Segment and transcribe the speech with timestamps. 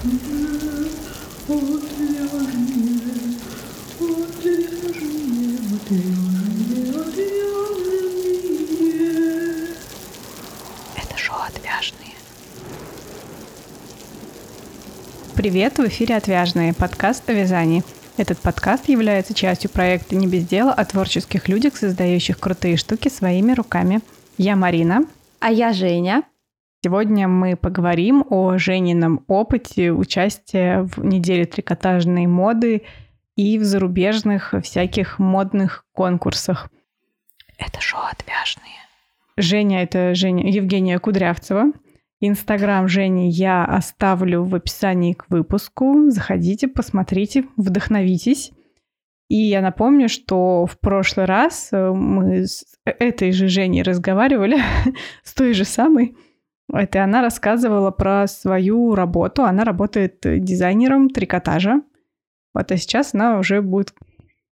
[0.00, 0.06] Это
[11.16, 12.14] шоу «Отвяжные».
[15.34, 17.82] Привет, в эфире «Отвяжные» подкаст о вязании.
[18.16, 23.52] Этот подкаст является частью проекта «Не без дела» о творческих людях, создающих крутые штуки своими
[23.52, 24.00] руками.
[24.36, 25.06] Я Марина.
[25.40, 26.22] А я Женя.
[26.84, 32.82] Сегодня мы поговорим о Женином опыте участия в неделе трикотажной моды
[33.34, 36.70] и в зарубежных всяких модных конкурсах.
[37.58, 38.76] Это шоу «Отвяжные».
[39.36, 41.72] Женя— это Женя Евгения Кудрявцева.
[42.20, 46.10] Инстаграм Жени я оставлю в описании к выпуску.
[46.10, 48.52] Заходите, посмотрите, вдохновитесь.
[49.28, 54.58] И я напомню, что в прошлый раз э, мы с этой же Женей разговаривали,
[55.24, 56.16] с той же самой.
[56.72, 59.44] Это она рассказывала про свою работу.
[59.44, 61.80] Она работает дизайнером трикотажа.
[62.54, 63.94] Вот, а сейчас она уже будет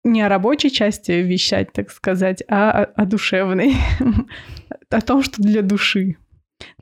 [0.05, 3.75] не о рабочей части вещать, так сказать, а о, о душевной.
[4.91, 6.17] о том, что для души.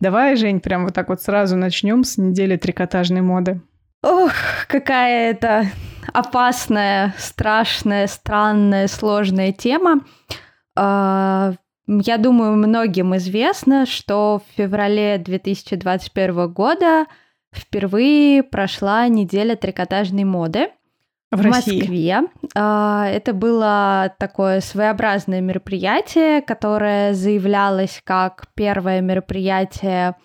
[0.01, 3.62] Давай, Жень, прям вот так вот сразу начнем с недели трикотажной моды.
[4.03, 4.33] Ох,
[4.69, 5.67] какая это
[6.12, 10.01] опасная, страшная, странная, сложная тема.
[10.77, 11.55] А,
[12.01, 17.07] я думаю, многим известно, что в феврале 2021 года
[17.53, 20.69] впервые прошла неделя трикотажной моды
[21.31, 21.47] в, в.
[21.47, 22.20] Москве.
[22.55, 30.17] А, Это было такое своеобразное мероприятие, которое заявлялось как первое мероприятие,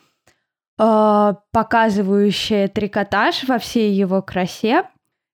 [0.77, 4.83] а, показывающее трикотаж во всей его красе.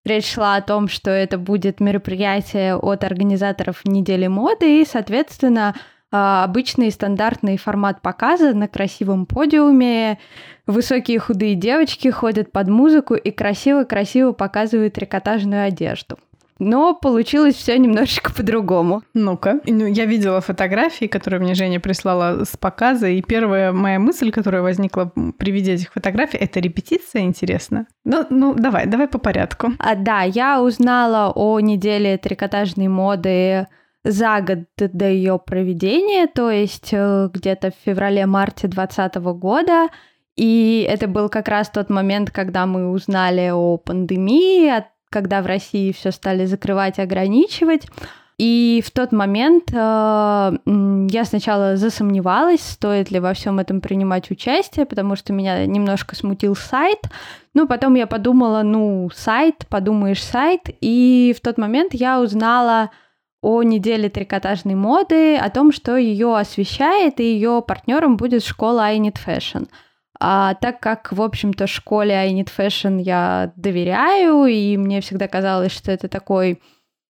[0.05, 5.75] Речь шла о том, что это будет мероприятие от организаторов недели моды, и, соответственно,
[6.13, 10.19] обычный стандартный формат показа на красивом подиуме.
[10.67, 16.17] Высокие худые девочки ходят под музыку и красиво-красиво показывают трикотажную одежду.
[16.59, 19.01] Но получилось все немножечко по-другому.
[19.13, 19.59] Ну-ка.
[19.65, 24.61] Ну, я видела фотографии, которые мне Женя прислала с показа, и первая моя мысль, которая
[24.61, 27.87] возникла при виде этих фотографий, это репетиция, интересно.
[28.05, 29.71] Ну, ну давай, давай по порядку.
[29.79, 33.67] А, да, я узнала о неделе трикотажной моды
[34.03, 39.87] за год до ее проведения, то есть э, где-то в феврале-марте 2020 года.
[40.35, 45.91] И это был как раз тот момент, когда мы узнали о пандемии, когда в России
[45.91, 47.87] все стали закрывать, ограничивать.
[48.39, 54.85] И в тот момент э, я сначала засомневалась, стоит ли во всем этом принимать участие,
[54.85, 56.99] потому что меня немножко смутил сайт.
[57.53, 60.61] Ну, потом я подумала, ну, сайт, подумаешь, сайт.
[60.81, 62.89] И в тот момент я узнала
[63.43, 68.97] о неделе трикотажной моды, о том, что ее освещает, и ее партнером будет школа I
[68.97, 69.67] Need Fashion.
[70.19, 75.73] А так как, в общем-то, школе I Need Fashion я доверяю, и мне всегда казалось,
[75.73, 76.61] что это такой,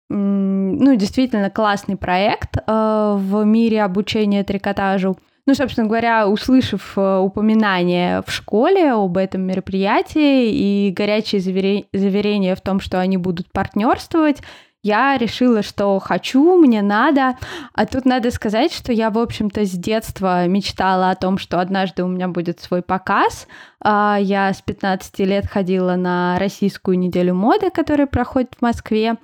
[0.09, 5.19] ну, действительно классный проект э, в мире обучения трикотажу.
[5.47, 12.55] Ну, собственно говоря, услышав э, упоминание в школе об этом мероприятии и горячие завере- заверения
[12.55, 14.41] в том, что они будут партнерствовать,
[14.85, 17.39] я решила, что хочу, мне надо.
[17.73, 22.05] А тут надо сказать, что я, в общем-то, с детства мечтала о том, что однажды
[22.05, 23.49] у меня будет свой показ.
[23.81, 29.17] А, Я с 15 лет ходила на российскую неделю моды, которая проходит в Москве.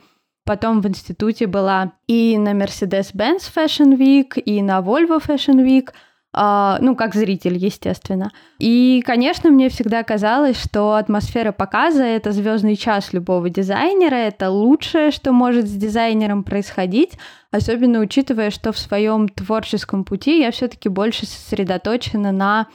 [0.47, 5.91] Потом в институте была и на Mercedes-Benz Fashion Week, и на Volvo Fashion Week–
[6.33, 8.31] ну, как зритель, естественно.
[8.59, 15.11] И, конечно, мне всегда казалось, что атмосфера показа— это звездный час любого дизайнера, это лучшее,
[15.11, 17.19] что может с дизайнером происходить,
[17.51, 22.69] особенно учитывая, что в своем творческом пути я все-таки больше сосредоточена на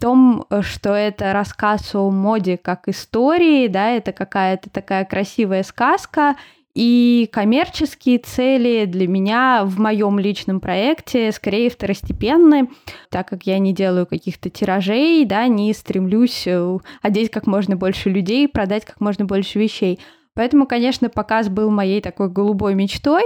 [0.00, 6.36] том, что это рассказ о моде как истории, да, это какая-то такая красивая сказка,
[6.74, 12.70] и коммерческие цели для меня в моем личном проекте скорее второстепенны,
[13.10, 18.08] так как я не делаю каких-то тиражей, да, не стремлюсь э, одеть как можно больше
[18.08, 20.00] людей, продать как можно больше вещей.
[20.34, 23.24] Поэтому, конечно, показ был моей такой голубой мечтой.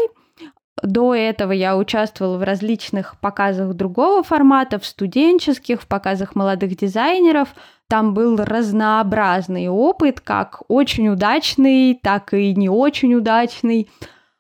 [0.83, 7.49] До этого я участвовала в различных показах другого формата, в студенческих, в показах молодых дизайнеров.
[7.89, 13.89] Там был разнообразный опыт, как очень удачный, так и не очень удачный.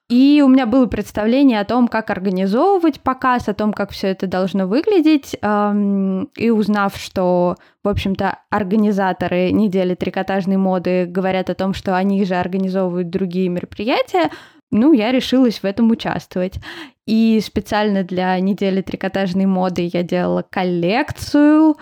[0.08, 4.28] И у меня было представление о том, как организовывать показ, о том, как все это
[4.28, 5.34] должно выглядеть.
[5.34, 12.34] И узнав, что, в общем-то, организаторы недели трикотажной моды говорят о том, что они же
[12.34, 14.30] организовывают другие мероприятия,
[14.70, 16.54] ну, я решилась в этом участвовать.
[17.06, 21.76] И специально для недели трикотажной моды я делала коллекцию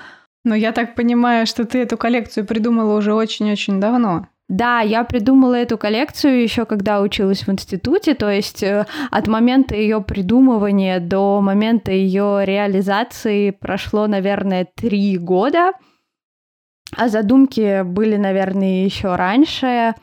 [0.44, 4.26] Но я так понимаю, что ты эту коллекцию придумала уже очень-очень давно.
[4.48, 9.74] Да, я придумала эту коллекцию еще когда училась в институте, то есть э, от момента
[9.74, 15.72] ее придумывания до момента ее реализации прошло, наверное, три года,
[16.94, 19.94] а задумки были, наверное, еще раньше.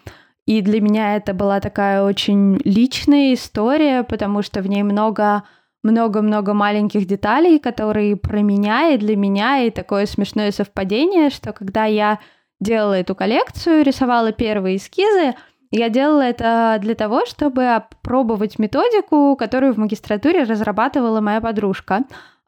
[0.45, 5.43] И для меня это была такая очень личная история, потому что в ней много
[5.83, 11.85] много-много маленьких деталей, которые про меня и для меня, и такое смешное совпадение, что когда
[11.85, 12.19] я
[12.59, 15.33] делала эту коллекцию, рисовала первые эскизы.
[15.71, 22.01] Я делала это для того, чтобы опробовать методику, которую в магистратуре разрабатывала моя подружка.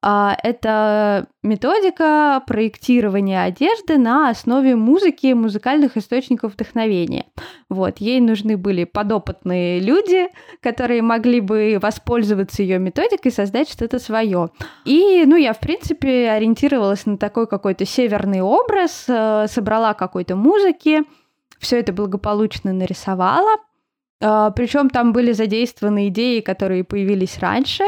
[0.06, 7.28] А, это методика проектирования одежды на основе музыки, музыкальных источников вдохновения.
[7.70, 10.28] Вот, ей нужны были подопытные люди,
[10.60, 14.50] которые могли бы воспользоваться ее методикой и создать что-то свое.
[14.84, 21.04] И, ну, я, в принципе, ориентировалась на такой какой-то северный образ, э, собрала какой-то музыки,
[21.60, 23.56] все это благополучно нарисовала,
[24.20, 27.84] Причем там были задействованы идеи, которые появились раньше,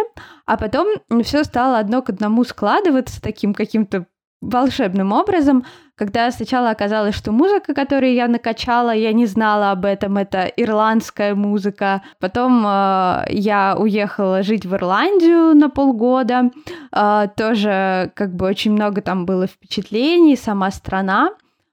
[0.46, 0.88] а потом
[1.24, 4.06] все стало одно к одному складываться таким каким-то
[4.42, 10.18] волшебным образом, когда сначала оказалось, что музыка, которую я накачала, я не знала об этом,
[10.18, 12.04] это ирландская музыка.
[12.20, 16.52] Потом э, я уехала жить в Ирландию на полгода,
[16.92, 21.32] э, тоже как бы очень много там было впечатлений, сама страна.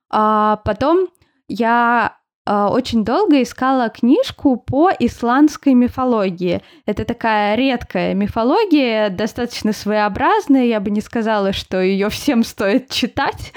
[0.08, 1.08] А потом
[1.48, 6.60] я а, очень долго искала книжку по исландской мифологии.
[6.86, 10.64] Это такая редкая мифология, достаточно своеобразная.
[10.64, 13.52] Я бы не сказала, что ее всем стоит читать,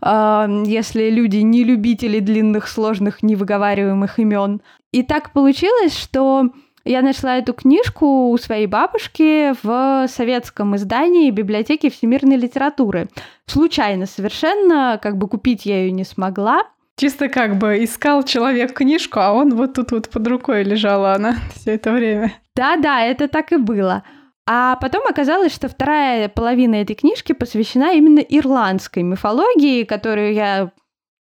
[0.00, 4.60] а, если люди не любители длинных, сложных, невыговариваемых имен.
[4.92, 6.50] И так получилось, что
[6.84, 13.08] я нашла эту книжку у своей бабушки в советском издании библиотеки всемирной литературы.
[13.46, 16.62] Случайно совершенно, как бы купить я ее не смогла.
[17.00, 21.36] Чисто как бы искал человек книжку, а он вот тут вот под рукой лежала она
[21.54, 22.34] все это время.
[22.54, 24.04] Да-да, это так и было.
[24.46, 30.72] А потом оказалось, что вторая половина этой книжки посвящена именно ирландской мифологии, которую я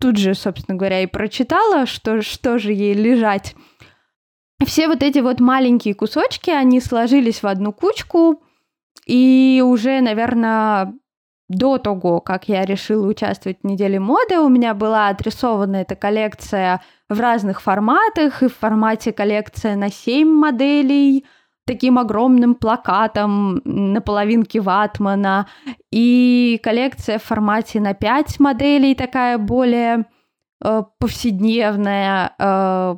[0.02, 3.56] тут же, собственно говоря, и прочитала, что, что же ей лежать.
[4.66, 8.42] Все вот эти вот маленькие кусочки, они сложились в одну кучку,
[9.06, 10.96] и уже, наверное,
[11.50, 16.82] до того, как я решила участвовать в неделе моды, у меня была отрисована эта коллекция
[17.10, 21.26] в разных форматах, и в формате коллекция на 7 моделей,
[21.66, 25.48] таким огромным плакатом на половинке ватмана,
[25.92, 30.06] и коллекция в формате на 5 моделей, такая более
[30.64, 32.96] э, повседневная, э,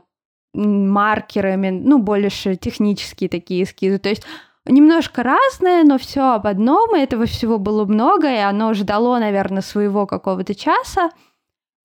[0.53, 3.99] маркерами, ну, больше технические такие эскизы.
[3.99, 4.23] То есть
[4.69, 9.61] немножко разное, но все об одном, и этого всего было много, и оно ждало, наверное,
[9.61, 11.09] своего какого-то часа.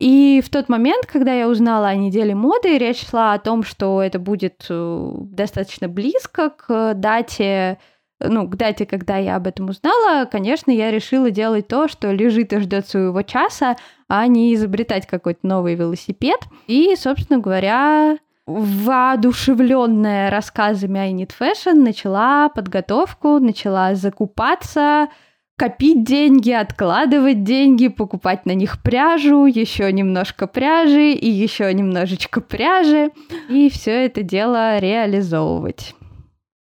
[0.00, 4.02] И в тот момент, когда я узнала о неделе моды, речь шла о том, что
[4.02, 7.78] это будет э, достаточно близко к дате,
[8.20, 12.52] ну, к дате, когда я об этом узнала, конечно, я решила делать то, что лежит
[12.52, 13.76] и ждет своего часа,
[14.08, 16.40] а не изобретать какой-то новый велосипед.
[16.66, 25.08] И, собственно говоря, воодушевленная рассказами I Need Fashion, начала подготовку, начала закупаться,
[25.56, 33.12] копить деньги, откладывать деньги, покупать на них пряжу, еще немножко пряжи и еще немножечко пряжи,
[33.48, 35.94] и все это дело реализовывать.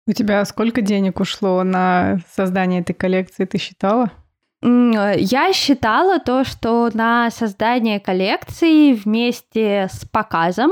[0.06, 4.12] У тебя сколько денег ушло на создание этой коллекции, ты считала?
[4.62, 10.72] Я считала то, что на создание коллекции вместе с показом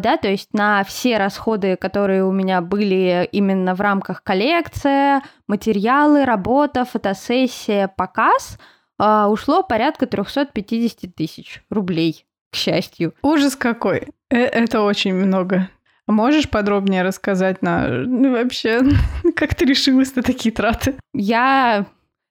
[0.00, 6.24] да, то есть на все расходы, которые у меня были именно в рамках коллекции, материалы,
[6.24, 8.58] работа, фотосессия, показ,
[8.98, 13.12] а, ушло порядка 350 тысяч рублей, к счастью.
[13.22, 14.08] Ужас какой!
[14.30, 15.68] Э, это очень много.
[16.06, 18.80] Можешь подробнее рассказать на ну, вообще,
[19.36, 20.94] как ты решилась на такие траты?
[21.12, 21.84] Я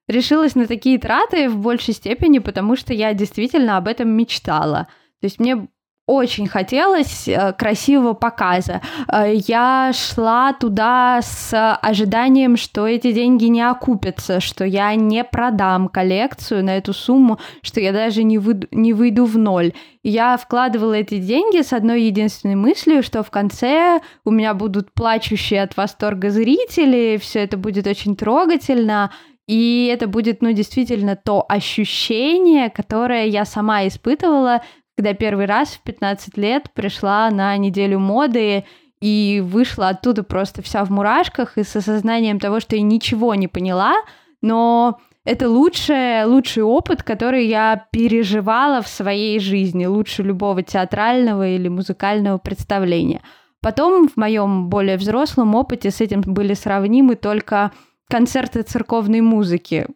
[0.07, 4.87] решилась на такие траты в большей степени, потому что я действительно об этом мечтала.
[5.21, 5.67] То есть мне
[6.05, 8.81] очень хотелось э, красивого показа.
[9.07, 15.87] Э, я шла туда с ожиданием, что эти деньги не окупятся, что я не продам
[15.87, 19.71] коллекцию на эту сумму, что я даже не, выйду, не выйду в ноль.
[20.03, 25.63] Я вкладывала эти деньги с одной единственной мыслью, что в конце у меня будут плачущие
[25.63, 29.11] от восторга зрители, все это будет очень трогательно,
[29.47, 34.61] и это будет, ну, действительно то ощущение, которое я сама испытывала,
[34.95, 38.65] когда первый раз в 15 лет пришла на неделю моды
[39.01, 43.47] и вышла оттуда просто вся в мурашках и с осознанием того, что я ничего не
[43.47, 43.95] поняла,
[44.41, 51.69] но это лучшее, лучший опыт, который я переживала в своей жизни, лучше любого театрального или
[51.69, 53.21] музыкального представления.
[53.61, 57.71] Потом в моем более взрослом опыте с этим были сравнимы только
[58.09, 59.87] концерты церковной музыки.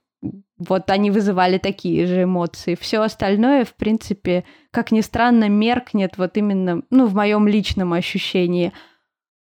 [0.58, 2.76] Вот они вызывали такие же эмоции.
[2.80, 8.74] Все остальное, в принципе, как ни странно, меркнет вот именно, ну, в моем личном ощущении.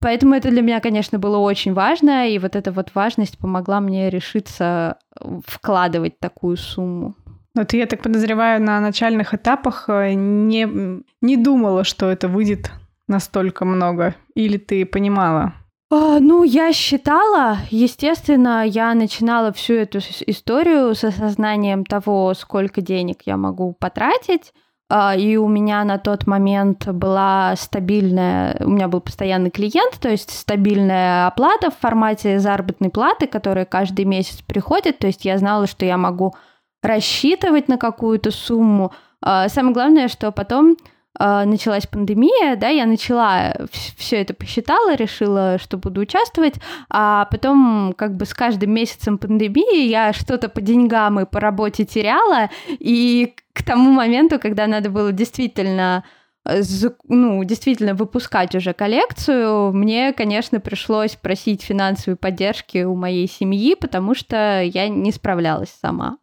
[0.01, 4.11] Поэтому это для меня, конечно, было очень важно, и вот эта вот важность помогла мне
[4.11, 4.99] решиться
[5.47, 7.15] вкладывать такую сумму.
[7.55, 12.71] Но ты, я так подозреваю, на начальных этапах э, не, не думала, что это выйдет
[13.09, 14.15] настолько много?
[14.35, 15.55] Или ты понимала?
[15.89, 23.23] А, ну, я считала, естественно, я начинала всю эту историю с осознанием того, сколько денег
[23.25, 24.53] я могу потратить.
[24.89, 30.09] А, и у меня на тот момент была стабильная, у меня был постоянный клиент, то
[30.09, 34.99] есть стабильная оплата в формате заработной платы, которая каждый месяц приходит.
[34.99, 36.35] То есть я знала, что я могу
[36.83, 38.93] рассчитывать на какую-то сумму.
[39.23, 40.77] А, самое главное, что потом
[41.19, 43.55] началась пандемия, да, я начала
[43.97, 46.55] все это посчитала, решила, что буду участвовать,
[46.91, 51.85] а потом как бы с каждым месяцем пандемии я что-то по деньгам и по работе
[51.85, 56.05] теряла, и к тому моменту, когда надо было действительно
[56.45, 56.61] э,
[57.05, 64.15] ну, действительно выпускать уже коллекцию, мне, конечно, пришлось просить финансовой поддержки у моей семьи, потому
[64.15, 66.19] что я не справлялась сама.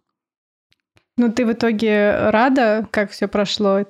[1.17, 3.85] Ну, ты в итоге рада, как все прошло?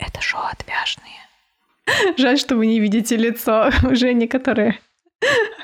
[0.00, 2.16] Это шоу отвяжные.
[2.16, 4.78] Жаль, что вы не видите лицо Жени, которое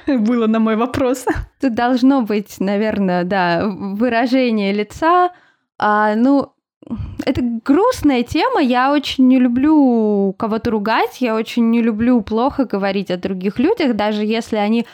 [0.07, 1.25] было на мой вопрос.
[1.61, 5.31] Тут должно быть, наверное, да, выражение лица.
[5.79, 6.53] А, ну,
[7.25, 8.61] это грустная тема.
[8.61, 11.21] Я очень не люблю кого-то ругать.
[11.21, 14.87] Я очень не люблю плохо говорить о других людях, даже если они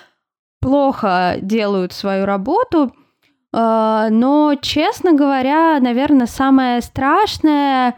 [0.61, 2.95] плохо делают свою работу.
[3.53, 7.97] А, но, честно говоря, наверное, самое страшное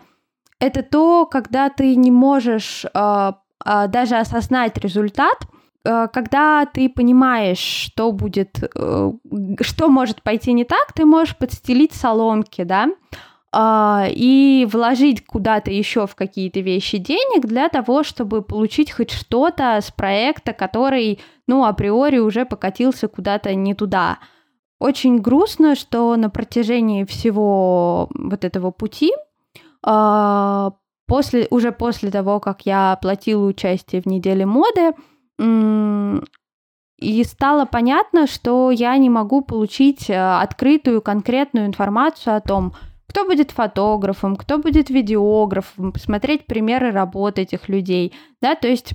[0.65, 3.33] это то, когда ты не можешь э,
[3.65, 5.39] э, даже осознать результат,
[5.85, 9.13] э, когда ты понимаешь, что будет, э,
[9.61, 12.89] что может пойти не так, ты можешь подстелить соломки, да,
[13.53, 19.79] э, и вложить куда-то еще в какие-то вещи денег для того, чтобы получить хоть что-то
[19.81, 24.19] с проекта, который, ну, априори уже покатился куда-то не туда.
[24.81, 29.13] Очень грустно, что на протяжении всего вот этого пути
[29.85, 34.95] после, уже после того, как я оплатила участие в неделе моды,
[37.05, 42.73] и стало понятно, что я не могу получить э, открытую, конкретную информацию о том,
[43.07, 48.95] кто будет фотографом, кто будет видеографом, посмотреть примеры работы этих людей, да, то есть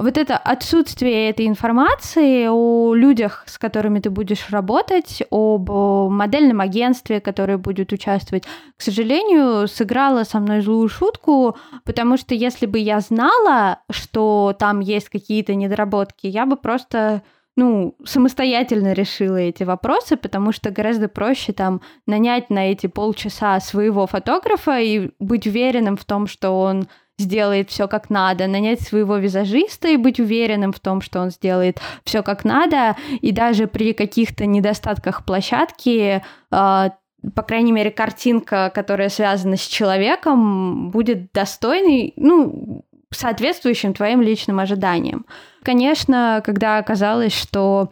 [0.00, 7.20] вот это отсутствие этой информации о людях, с которыми ты будешь работать, об модельном агентстве,
[7.20, 8.44] которое будет участвовать,
[8.76, 14.80] к сожалению, сыграло со мной злую шутку, потому что если бы я знала, что там
[14.80, 17.22] есть какие-то недоработки, я бы просто
[17.56, 24.06] ну, самостоятельно решила эти вопросы, потому что гораздо проще там нанять на эти полчаса своего
[24.06, 26.86] фотографа и быть уверенным в том, что он
[27.20, 31.80] сделает все как надо, нанять своего визажиста и быть уверенным в том, что он сделает
[32.04, 36.90] все как надо, и даже при каких-то недостатках площадки, э,
[37.34, 45.26] по крайней мере, картинка, которая связана с человеком, будет достойной, ну, соответствующим твоим личным ожиданиям.
[45.62, 47.90] Конечно, когда оказалось, что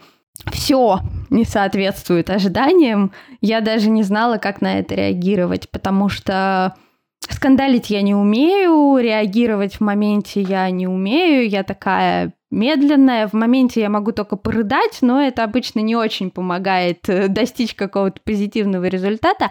[0.52, 6.74] все не соответствует ожиданиям, я даже не знала, как на это реагировать, потому что
[7.30, 13.80] Скандалить я не умею, реагировать в моменте я не умею, я такая медленная, в моменте
[13.80, 19.50] я могу только порыдать, но это обычно не очень помогает э, достичь какого-то позитивного результата.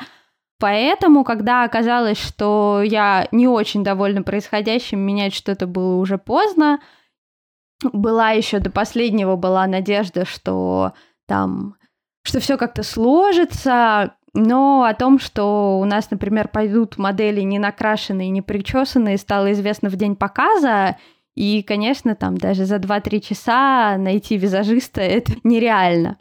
[0.60, 6.80] Поэтому, когда оказалось, что я не очень довольна происходящим, менять что-то было уже поздно.
[7.84, 10.94] Была еще до последнего была надежда, что
[11.28, 11.76] там
[12.24, 18.30] что все как-то сложится, но о том, что у нас, например, пойдут модели не накрашенные,
[18.30, 20.98] не причесанные, стало известно в день показа,
[21.36, 26.18] и, конечно, там даже за 2-3 часа найти визажиста— это нереально.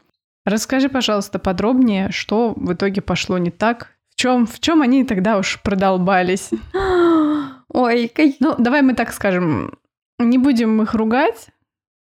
[0.46, 5.36] Расскажи, пожалуйста, подробнее, что в итоге пошло не так, в чем, в чем они тогда
[5.36, 6.50] уж продолбались.
[7.68, 8.30] Ой, как...
[8.40, 9.78] Ну, давай мы так скажем,
[10.18, 11.48] не будем их ругать,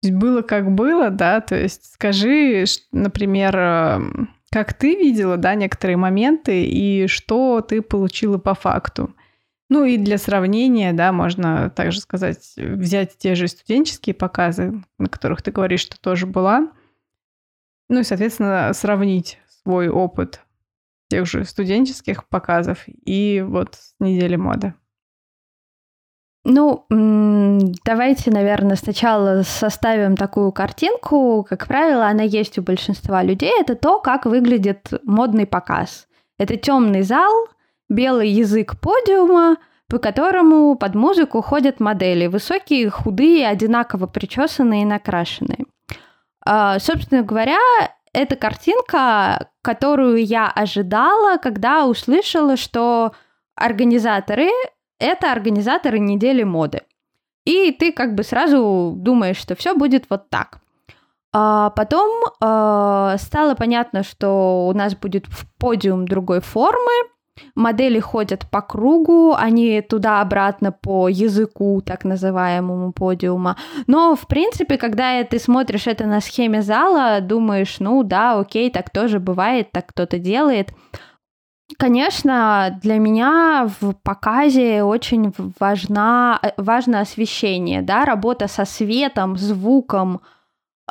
[0.03, 6.65] было как было, да, то есть скажи, например, эм, как ты видела, да, некоторые моменты
[6.65, 9.15] и что ты получила по факту.
[9.69, 15.43] Ну и для сравнения, да, можно также сказать, взять те же студенческие показы, на которых
[15.43, 16.73] ты говоришь, что тоже была,
[17.89, 20.41] ну и, соответственно, сравнить свой опыт
[21.09, 24.75] тех же студенческих показов и вот недели моды.
[26.45, 26.87] Ну,
[27.85, 31.47] давайте, наверное, сначала составим такую картинку.
[31.49, 33.53] Как правило, она есть у большинства людей.
[33.61, 36.09] Это то, как выглядит модный показ.
[36.39, 37.49] Это темный зал,
[37.91, 42.27] белый язык подиума, по которому под музыку ходят модели.
[42.27, 45.67] Высокие, худые, одинаково причесанные и накрашенные.
[46.47, 47.59] А, собственно говоря,
[48.15, 53.13] это картинка, которую я ожидала, когда услышала, что
[53.57, 54.49] организаторы
[55.01, 56.83] это организаторы недели моды.
[57.45, 60.61] И ты как бы сразу думаешь, что все будет вот так.
[61.33, 65.27] А потом э, стало понятно, что у нас будет
[65.59, 66.91] подиум другой формы.
[67.55, 73.57] Модели ходят по кругу, они туда-обратно по языку, так называемому подиума.
[73.87, 78.91] Но, в принципе, когда ты смотришь это на схеме зала, думаешь, ну да, окей, так
[78.91, 80.71] тоже бывает, так кто-то делает.
[81.79, 90.21] Конечно, для меня в показе очень важна, э, важно освещение, да, работа со светом, звуком.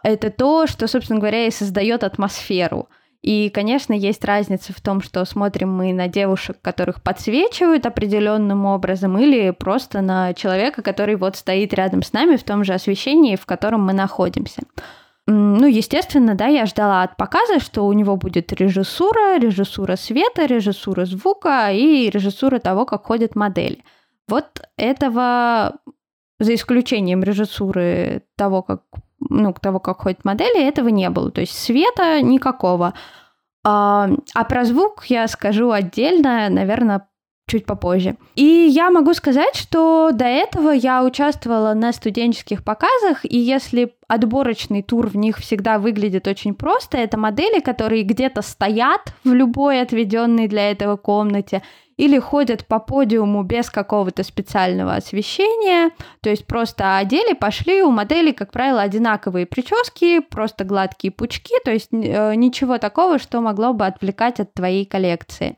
[0.03, 2.87] Это то, что, собственно говоря, и создает атмосферу.
[3.21, 9.17] И, конечно, есть разница в том, что смотрим мы на девушек, которых подсвечивают определенным образом,
[9.17, 13.45] или просто на человека, который вот стоит рядом с нами в том же освещении, в
[13.45, 14.61] котором мы находимся.
[15.31, 21.05] Ну, естественно, да, я ждала от показа, что у него будет режиссура, режиссура света, режиссура
[21.05, 23.83] звука и режиссура того, как ходят модели.
[24.27, 25.77] Вот этого,
[26.39, 28.81] за исключением режиссуры того, как,
[29.19, 31.29] ну, того, как ходят модели, этого не было.
[31.29, 32.95] То есть света никакого.
[33.63, 37.07] А, а про звук я скажу отдельно, наверное,
[37.49, 38.15] чуть попозже.
[38.35, 44.83] И я могу сказать, что до этого я участвовала на студенческих показах, и если отборочный
[44.83, 50.47] тур в них всегда выглядит очень просто, это модели, которые где-то стоят в любой отведенной
[50.47, 51.61] для этого комнате,
[51.97, 58.31] или ходят по подиуму без какого-то специального освещения, то есть просто одели, пошли, у моделей,
[58.31, 63.85] как правило, одинаковые прически, просто гладкие пучки, то есть э, ничего такого, что могло бы
[63.85, 65.57] отвлекать от твоей коллекции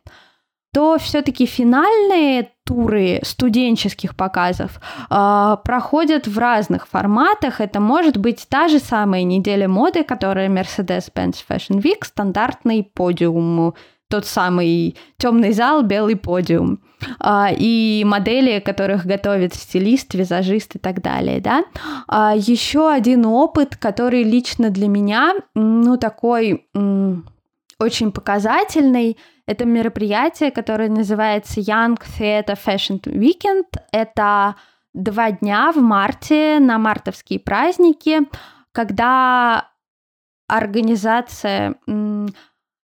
[0.73, 4.79] то все-таки финальные туры студенческих показов
[5.09, 7.59] э, проходят в разных форматах.
[7.59, 13.73] Это может быть та же самая неделя моды, которая Mercedes-Benz Fashion Week, стандартный подиум,
[14.09, 16.79] тот самый темный зал, белый подиум.
[17.19, 21.63] Uh, и модели, которых готовит стилист, визажист и так далее, да.
[22.07, 26.67] Uh, еще один опыт, который лично для меня, ну, такой
[27.79, 29.17] очень показательный.
[29.45, 33.65] Это мероприятие, которое называется Young Theatre Fashion Weekend.
[33.91, 34.55] Это
[34.93, 38.21] два дня в марте на мартовские праздники,
[38.71, 39.69] когда
[40.47, 41.75] организация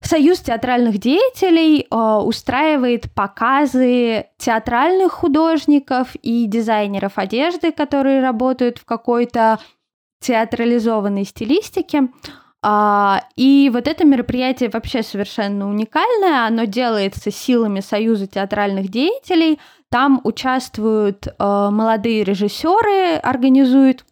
[0.03, 9.59] Союз театральных деятелей э, устраивает показы театральных художников и дизайнеров одежды, которые работают в какой-то
[10.21, 12.09] театрализованной стилистике.
[12.69, 20.21] А, и вот это мероприятие вообще совершенно уникальное, оно делается силами Союза театральных деятелей, там
[20.25, 24.05] участвуют э, молодые режиссеры, организуют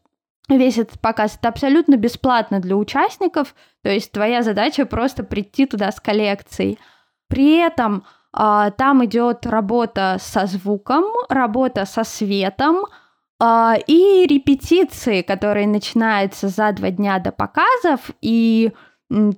[0.49, 1.35] весь этот показ.
[1.35, 6.79] Это абсолютно бесплатно для участников, то есть твоя задача просто прийти туда с коллекцией.
[7.27, 8.05] При этом
[8.39, 13.04] э, там идет работа со звуком, работа со светом, а,
[13.41, 18.73] и репетиции, которые начинаются за два дня до показов, и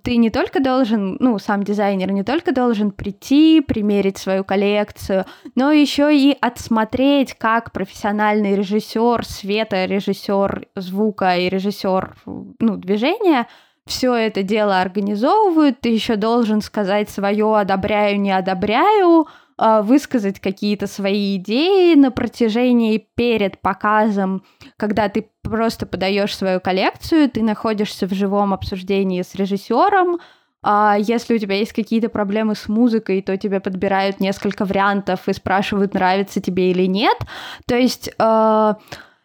[0.02, 5.72] ты не только должен, ну, сам дизайнер не только должен прийти, примерить свою коллекцию, но
[5.72, 13.48] еще и отсмотреть, как профессиональный режиссер света, режиссер звука и режиссер ну, движения
[13.87, 15.80] все это дело организовывают.
[15.80, 19.26] Ты еще должен сказать свое одобряю, не одобряю, а,
[19.59, 24.45] высказать какие-то свои идеи на протяжении перед показом,
[24.77, 30.19] когда ты просто подаешь свою коллекцию, ты находишься в живом обсуждении с режиссером,
[30.69, 35.33] а если у тебя есть какие-то проблемы с музыкой, то тебе подбирают несколько вариантов и
[35.33, 37.16] спрашивают, нравится тебе или нет.
[37.66, 38.75] То есть э,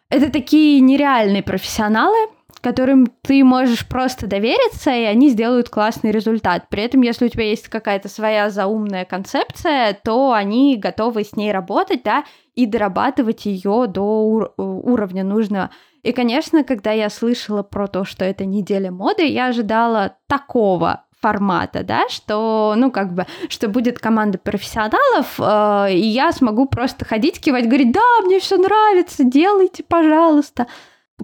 [0.08, 2.28] это такие нереальные профессионалы,
[2.62, 6.68] которым ты можешь просто довериться, и они сделают классный результат.
[6.70, 11.52] При этом, если у тебя есть какая-то своя заумная концепция, то они готовы с ней
[11.52, 15.70] работать, да, и дорабатывать ее до ур- уровня нужного.
[16.02, 21.84] И, конечно, когда я слышала про то, что это неделя моды, я ожидала такого формата,
[21.84, 27.40] да, что, ну, как бы, что будет команда профессионалов, э, и я смогу просто ходить,
[27.40, 30.66] кивать, говорить, да, мне все нравится, делайте, пожалуйста.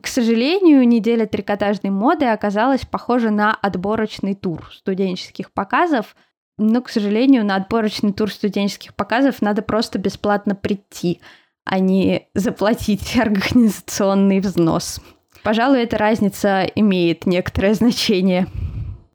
[0.01, 6.15] К сожалению, неделя трикотажной моды оказалась похожа на отборочный тур студенческих показов.
[6.57, 11.21] Но, к сожалению, на отборочный тур студенческих показов надо просто бесплатно прийти,
[11.65, 15.01] а не заплатить организационный взнос.
[15.43, 18.47] Пожалуй, эта разница имеет некоторое значение.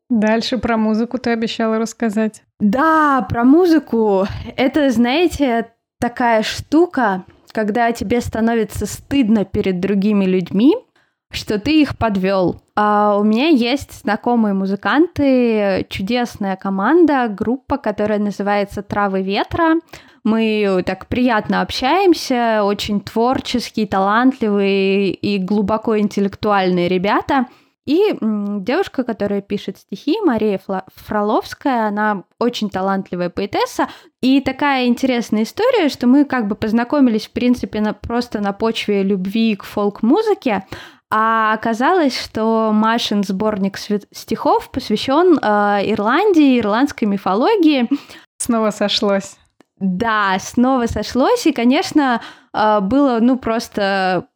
[0.10, 2.44] Дальше про музыку ты обещала рассказать.
[2.60, 4.28] Да, про музыку.
[4.56, 10.76] Это, знаете, такая штука, когда тебе становится стыдно перед другими людьми,
[11.32, 12.62] что ты их подвел.
[12.76, 19.76] А у меня есть знакомые музыканты, чудесная команда, группа, которая называется «Травы ветра».
[20.24, 27.48] Мы так приятно общаемся, очень творческие, талантливые и глубоко интеллектуальные ребята–
[27.86, 30.60] и девушка, которая пишет стихи, Мария
[30.96, 33.90] Фроловская, она очень талантливая поэтесса.
[34.22, 39.04] И такая интересная история, что мы как бы познакомились, в принципе, на, просто на почве
[39.04, 40.66] любви к фолк-музыке.
[41.12, 47.90] А оказалось, что Машин сборник стихов посвящен э, Ирландии, ирландской мифологии.
[48.38, 49.36] Снова сошлось.
[49.78, 51.46] Да, снова сошлось.
[51.46, 52.22] И, конечно,
[52.54, 54.28] э, было, ну, просто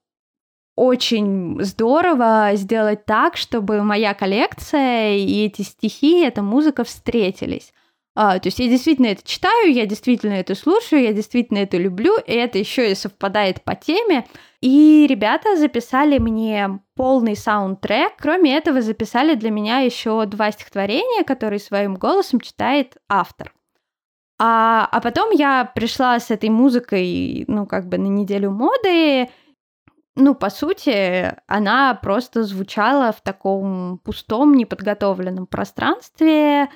[0.78, 7.74] очень здорово сделать так, чтобы моя коллекция и эти стихи, эта музыка встретились.
[8.16, 12.18] А, то есть я действительно это читаю, я действительно это слушаю, я действительно это люблю,
[12.18, 14.26] и это еще и совпадает по теме.
[14.62, 18.14] И ребята записали мне полный саундтрек.
[18.18, 23.52] Кроме этого, записали для меня еще два стихотворения, которые своим голосом читает автор.
[24.40, 29.30] А, а потом я пришла с этой музыкой, ну, как бы на неделю моды,
[30.18, 36.70] ну, по сути, она просто звучала в таком пустом, неподготовленном пространстве,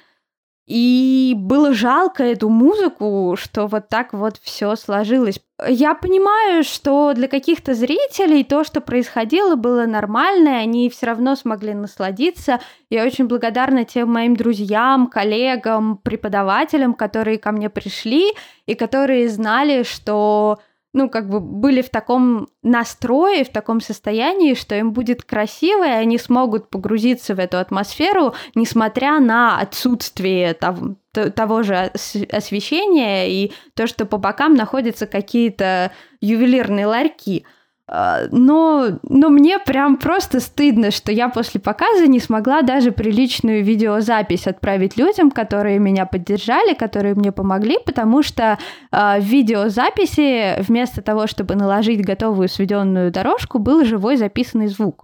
[0.67, 5.41] и было жалко эту музыку, что вот так вот все сложилось.
[5.67, 11.73] Я понимаю, что для каких-то зрителей то, что происходило, было нормально, они все равно смогли
[11.73, 12.61] насладиться.
[12.89, 18.31] Я очень благодарна тем моим друзьям, коллегам, преподавателям, которые ко мне пришли
[18.65, 20.59] и которые знали, что
[20.93, 25.91] ну, как бы были в таком настрое, в таком состоянии, что им будет красиво, и
[25.91, 31.91] они смогут погрузиться в эту атмосферу, несмотря на отсутствие того, того же
[32.31, 37.45] освещения и то, что по бокам находятся какие-то ювелирные ларьки.
[37.93, 43.65] А, но, но мне прям просто стыдно, что я после показа не смогла даже приличную
[43.65, 48.57] видеозапись отправить людям, которые меня поддержали, которые мне помогли, потому что
[48.93, 55.03] э, в видеозаписи вместо того, чтобы наложить готовую сведенную дорожку, был живой записанный звук.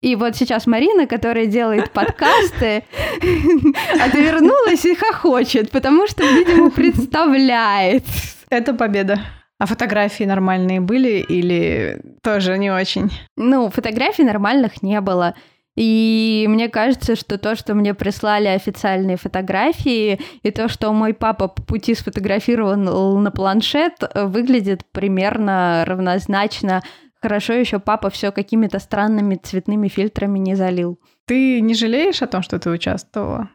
[0.00, 2.84] И вот сейчас Марина, которая делает подкасты,
[4.00, 8.04] отвернулась и хохочет, потому что, видимо, представляет.
[8.48, 9.20] Это победа.
[9.58, 13.10] А фотографии нормальные были или тоже не очень?
[13.36, 15.34] Ну, фотографий нормальных не было.
[15.76, 21.48] И мне кажется, что то, что мне прислали официальные фотографии, и то, что мой папа
[21.48, 22.76] по пути сфотографировал
[23.18, 26.82] на планшет, выглядит примерно равнозначно.
[27.20, 31.00] Хорошо еще папа все какими-то странными цветными фильтрами не залил.
[31.26, 33.48] Ты не жалеешь о том, что ты участвовала?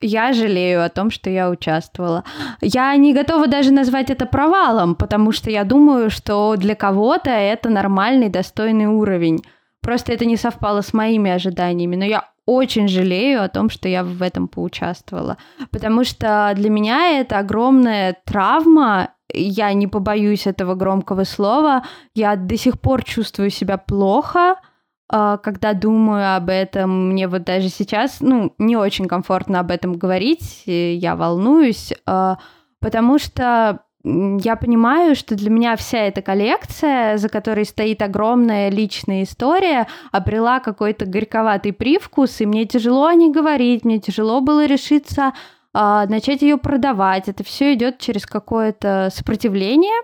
[0.00, 2.24] Я жалею о том, что я участвовала.
[2.60, 7.68] Я не готова даже назвать это провалом, потому что я думаю, что для кого-то это
[7.68, 9.42] нормальный, достойный уровень.
[9.82, 11.96] Просто это не совпало с моими ожиданиями.
[11.96, 15.36] Но я очень жалею о том, что я в этом поучаствовала.
[15.70, 19.10] Потому что для меня это огромная травма.
[19.32, 21.84] Я не побоюсь этого громкого слова.
[22.14, 24.56] Я до сих пор чувствую себя плохо
[25.10, 30.62] когда думаю об этом, мне вот даже сейчас, ну, не очень комфортно об этом говорить,
[30.66, 32.38] я волнуюсь, а,
[32.78, 39.24] потому что я понимаю, что для меня вся эта коллекция, за которой стоит огромная личная
[39.24, 45.32] история, обрела какой-то горьковатый привкус, и мне тяжело о ней говорить, мне тяжело было решиться
[45.74, 47.28] э, начать ее продавать.
[47.28, 50.00] Это все идет через какое-то сопротивление,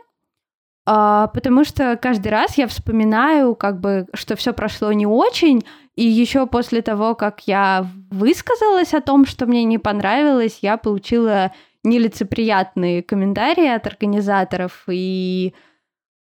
[0.86, 5.64] а, потому что каждый раз я вспоминаю, как бы, что все прошло не очень,
[5.96, 11.52] и еще после того, как я высказалась о том, что мне не понравилось, я получила
[11.82, 15.54] нелицеприятные комментарии от организаторов, и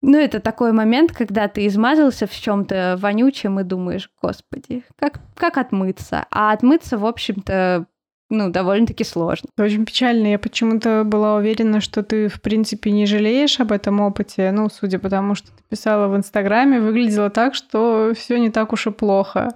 [0.03, 5.59] ну, это такой момент, когда ты измазался в чем-то вонючем и думаешь, господи, как, как
[5.59, 6.27] отмыться?
[6.31, 7.87] А отмыться, в общем-то,
[8.31, 9.49] ну, довольно-таки сложно.
[9.59, 10.29] Очень печально.
[10.29, 14.53] Я почему-то была уверена, что ты, в принципе, не жалеешь об этом опыте.
[14.53, 18.73] Ну, судя по тому, что ты писала в Инстаграме, выглядело так, что все не так
[18.73, 19.51] уж и плохо.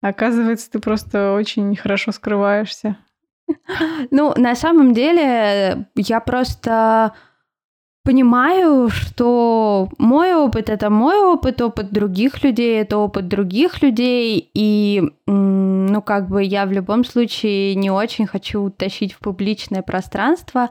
[0.00, 2.96] Оказывается, ты просто очень хорошо скрываешься.
[4.10, 7.14] Ну, на самом деле, я просто
[8.08, 15.02] понимаю, что мой опыт это мой опыт, опыт других людей это опыт других людей, и
[15.26, 20.70] ну как бы я в любом случае не очень хочу утащить в публичное пространство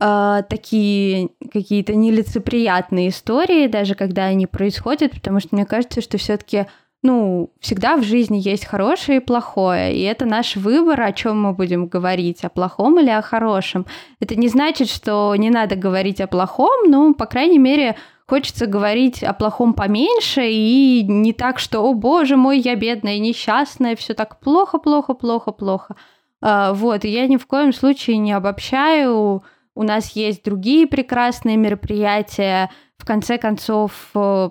[0.00, 6.66] э, такие какие-то нелицеприятные истории, даже когда они происходят, потому что мне кажется, что все-таки
[7.02, 11.52] ну, всегда в жизни есть хорошее и плохое, и это наш выбор, о чем мы
[11.52, 13.86] будем говорить, о плохом или о хорошем.
[14.20, 17.96] Это не значит, что не надо говорить о плохом, но, по крайней мере,
[18.28, 23.96] хочется говорить о плохом поменьше и не так, что, о боже мой, я бедная, несчастная,
[23.96, 25.96] все так плохо, плохо, плохо, плохо.
[26.40, 29.42] А, вот, и я ни в коем случае не обобщаю.
[29.74, 32.70] У нас есть другие прекрасные мероприятия.
[32.96, 34.50] В конце концов, э,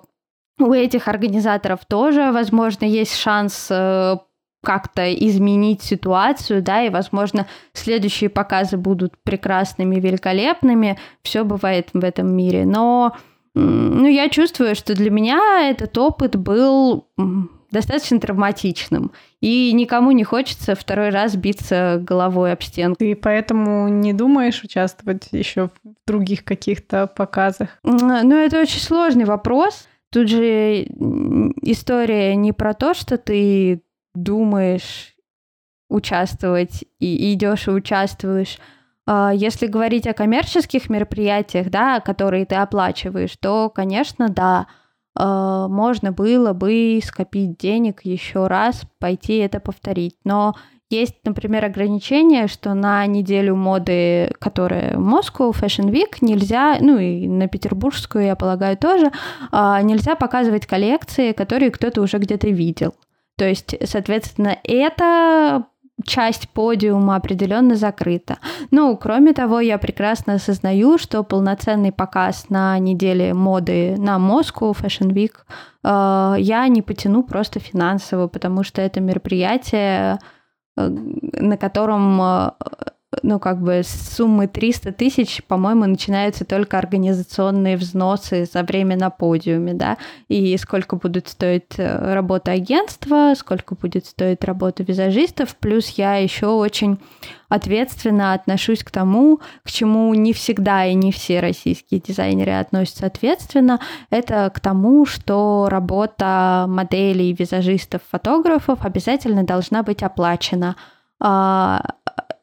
[0.62, 4.16] у этих организаторов тоже, возможно, есть шанс э,
[4.62, 10.98] как-то изменить ситуацию, да, и, возможно, следующие показы будут прекрасными, великолепными.
[11.22, 12.64] Все бывает в этом мире.
[12.64, 13.16] Но
[13.54, 17.08] ну, я чувствую, что для меня этот опыт был
[17.70, 19.12] достаточно травматичным.
[19.40, 22.98] И никому не хочется второй раз биться головой об стенку.
[22.98, 27.70] Ты поэтому не думаешь участвовать еще в других каких-то показах?
[27.82, 29.88] Ну, это очень сложный вопрос.
[30.12, 30.82] Тут же
[31.62, 33.82] история не про то, что ты
[34.14, 35.14] думаешь
[35.88, 38.58] участвовать и идешь и участвуешь.
[39.06, 44.66] А, если говорить о коммерческих мероприятиях, да, которые ты оплачиваешь, то, конечно, да,
[45.14, 50.16] а, можно было бы скопить денег еще раз, пойти это повторить.
[50.24, 50.54] Но
[50.92, 57.48] есть, например, ограничение, что на неделю моды, которая Moscow Fashion Week, нельзя, ну и на
[57.48, 59.10] петербургскую, я полагаю, тоже,
[59.50, 62.94] а, нельзя показывать коллекции, которые кто-то уже где-то видел.
[63.36, 65.64] То есть, соответственно, это
[66.04, 68.38] часть подиума определенно закрыта.
[68.70, 75.12] Ну, кроме того, я прекрасно осознаю, что полноценный показ на неделе моды на Moscow Fashion
[75.12, 75.32] Week
[75.84, 80.18] э, я не потяну просто финансово, потому что это мероприятие
[80.76, 82.50] на котором э,
[83.22, 89.10] ну, как бы с суммы 300 тысяч, по-моему, начинаются только организационные взносы за время на
[89.10, 89.98] подиуме, да,
[90.28, 96.46] и сколько будет стоить э, работа агентства, сколько будет стоить работа визажистов, плюс я еще
[96.46, 96.98] очень
[97.48, 103.78] ответственно отношусь к тому, к чему не всегда и не все российские дизайнеры относятся ответственно,
[104.08, 110.76] это к тому, что работа моделей, визажистов, фотографов обязательно должна быть оплачена.
[111.20, 111.82] А,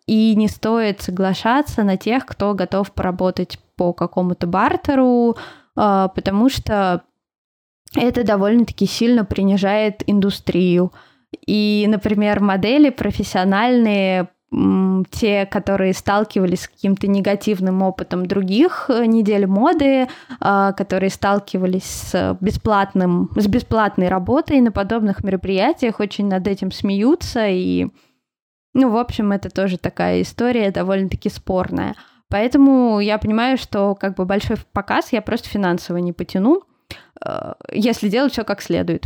[0.10, 5.38] и не стоит соглашаться на тех, кто готов поработать по какому-то бартеру,
[5.76, 7.04] а, потому что
[7.96, 10.92] это довольно-таки сильно принижает индустрию.
[11.46, 14.30] И, например, модели профессиональные,
[15.12, 20.08] те, которые сталкивались с каким-то негативным опытом других э, недель моды,
[20.40, 27.46] а, которые сталкивались с бесплатным, с бесплатной работой на подобных мероприятиях, очень над этим смеются
[27.48, 27.90] и
[28.74, 31.96] ну, в общем, это тоже такая история довольно-таки спорная.
[32.30, 36.62] Поэтому я понимаю, что как бы большой показ я просто финансово не потяну,
[37.26, 39.06] э, если делать все как следует.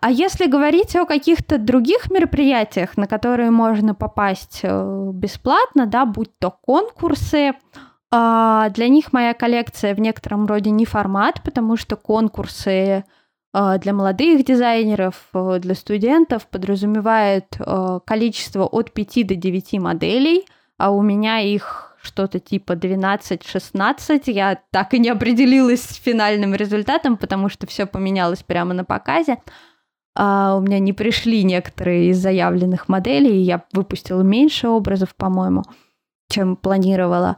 [0.00, 6.36] А если говорить о каких-то других мероприятиях, на которые можно попасть э, бесплатно, да, будь
[6.38, 7.52] то конкурсы,
[8.12, 13.04] а, для них моя коллекция в некотором роде не формат, потому что конкурсы
[13.52, 20.46] для молодых дизайнеров, э, для студентов подразумевает э, количество от 5 до 9 моделей,
[20.78, 24.22] а у меня их что-то типа 12-16.
[24.26, 29.38] Я так и не определилась с финальным результатом, потому что все поменялось прямо на показе.
[30.16, 35.62] А у меня не пришли некоторые из заявленных моделей, я выпустила меньше образов, по-моему,
[36.28, 37.36] чем планировала.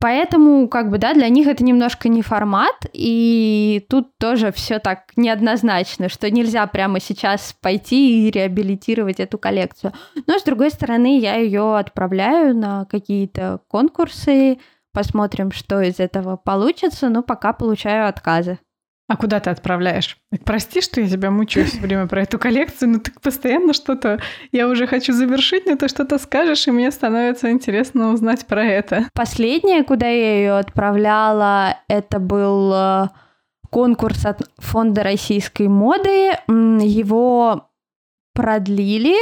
[0.00, 5.10] Поэтому, как бы, да, для них это немножко не формат, и тут тоже все так
[5.16, 9.92] неоднозначно, что нельзя прямо сейчас пойти и реабилитировать эту коллекцию.
[10.28, 14.58] Но, с другой стороны, я ее отправляю на какие-то конкурсы,
[14.92, 18.60] посмотрим, что из этого получится, но пока получаю отказы.
[19.08, 20.18] А куда ты отправляешь?
[20.44, 24.20] Прости, что я тебя мучаю все время про эту коллекцию, но ты постоянно что-то...
[24.52, 29.08] Я уже хочу завершить, но ты что-то скажешь, и мне становится интересно узнать про это.
[29.14, 33.08] Последнее, куда я ее отправляла, это был э,
[33.70, 36.32] конкурс от Фонда российской моды.
[36.46, 37.70] Его
[38.34, 39.16] продлили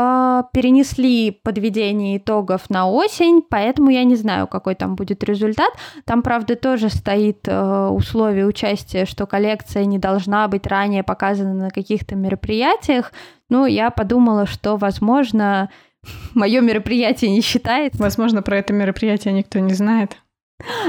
[0.00, 5.72] а, перенесли подведение итогов на осень, поэтому я не знаю, какой там будет результат.
[6.04, 11.70] Там, правда, тоже стоит э, условие участия, что коллекция не должна быть ранее показана на
[11.70, 13.12] каких-то мероприятиях.
[13.50, 15.68] Ну, я подумала, что, возможно,
[16.32, 18.00] мое мероприятие не считается.
[18.00, 20.16] Возможно, про это мероприятие никто не знает.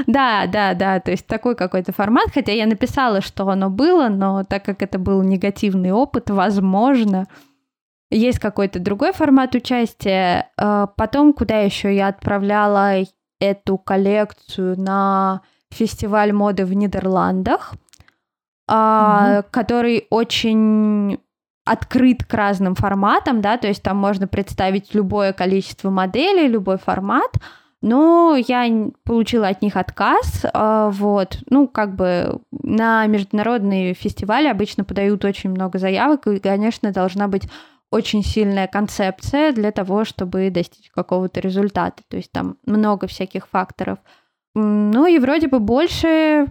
[0.06, 4.43] Да, да, да, то есть такой какой-то формат, хотя я написала, что оно было, но
[4.43, 7.26] так как это был негативный опыт, возможно,
[8.12, 10.52] есть какой-то другой формат участия.
[10.58, 13.04] Э, потом, куда еще я отправляла
[13.39, 15.41] эту коллекцию на
[15.72, 17.74] фестиваль моды в Нидерландах,
[18.69, 19.45] mm-hmm.
[19.52, 21.19] который очень
[21.65, 27.32] открыт к разным форматам, да, то есть там можно представить любое количество моделей, любой формат,
[27.82, 28.67] но я
[29.06, 35.52] получила от них отказ, а, вот, ну, как бы на международные фестивали обычно подают очень
[35.52, 37.43] много заявок, и, конечно, должна быть
[37.91, 43.99] очень сильная концепция для того, чтобы достичь какого-то результата, то есть там много всяких факторов.
[44.56, 46.47] Ну и вроде бы больше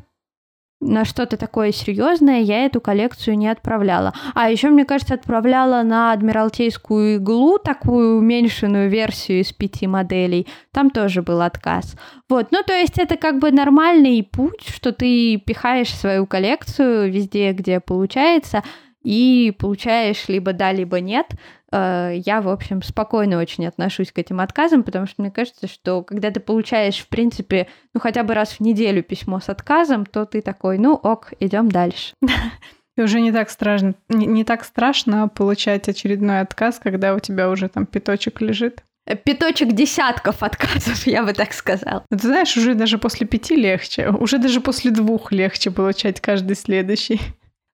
[0.80, 4.14] на что-то такое серьезное я эту коллекцию не отправляла.
[4.34, 10.46] А еще, мне кажется, отправляла на Адмиралтейскую иглу такую уменьшенную версию из пяти моделей.
[10.72, 11.96] Там тоже был отказ.
[12.28, 17.52] Вот, ну то есть это как бы нормальный путь, что ты пихаешь свою коллекцию везде,
[17.52, 18.62] где получается,
[19.02, 21.26] и получаешь либо да, либо нет.
[21.70, 26.02] Э, я, в общем, спокойно очень отношусь к этим отказам, потому что мне кажется, что
[26.02, 30.24] когда ты получаешь, в принципе, ну хотя бы раз в неделю письмо с отказом, то
[30.24, 32.14] ты такой, ну ок, идем дальше.
[32.96, 37.48] И уже не так страшно, не, не так страшно получать очередной отказ, когда у тебя
[37.48, 38.82] уже там пяточек лежит.
[39.06, 42.04] Э, пяточек десятков отказов, я бы так сказала.
[42.10, 47.20] Ты знаешь, уже даже после пяти легче, уже даже после двух легче получать каждый следующий.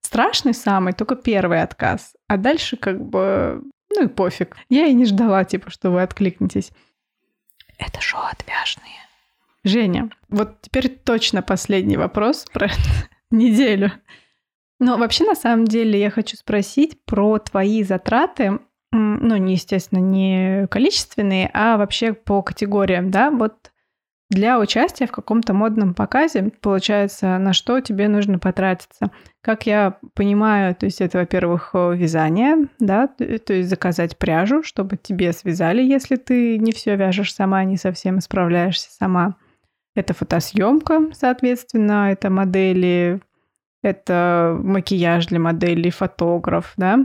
[0.04, 2.14] Страшный самый, только первый отказ.
[2.28, 3.62] А дальше как бы
[3.94, 4.56] ну и пофиг.
[4.68, 6.72] Я и не ждала, типа, что вы откликнетесь.
[7.78, 8.92] Это шоу отвяжные.
[9.62, 12.68] Женя, вот теперь точно последний вопрос про
[13.30, 13.92] неделю.
[14.78, 18.58] Но вообще, на самом деле, я хочу спросить про твои затраты,
[18.92, 23.72] ну, не, естественно, не количественные, а вообще по категориям, да, вот
[24.30, 29.10] для участия в каком-то модном показе, получается, на что тебе нужно потратиться.
[29.42, 35.32] Как я понимаю, то есть это, во-первых, вязание, да, то есть заказать пряжу, чтобы тебе
[35.32, 39.36] связали, если ты не все вяжешь сама, не совсем справляешься сама.
[39.94, 43.20] Это фотосъемка, соответственно, это модели,
[43.82, 46.98] это макияж для моделей, фотограф, да,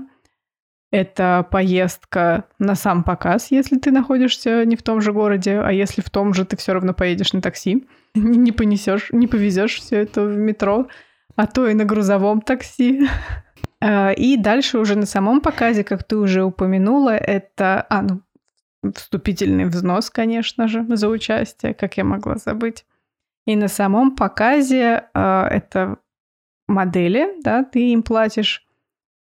[0.92, 6.02] это поездка на сам показ, если ты находишься не в том же городе, а если
[6.02, 10.24] в том же, ты все равно поедешь на такси, не понесешь, не повезешь все это
[10.24, 10.88] в метро,
[11.36, 13.08] а то и на грузовом такси.
[13.82, 18.22] А, и дальше уже на самом показе, как ты уже упомянула, это а, ну,
[18.94, 22.86] вступительный взнос, конечно же, за участие, как я могла забыть.
[23.46, 25.98] И на самом показе а, это
[26.68, 28.68] модели, да, ты им платишь,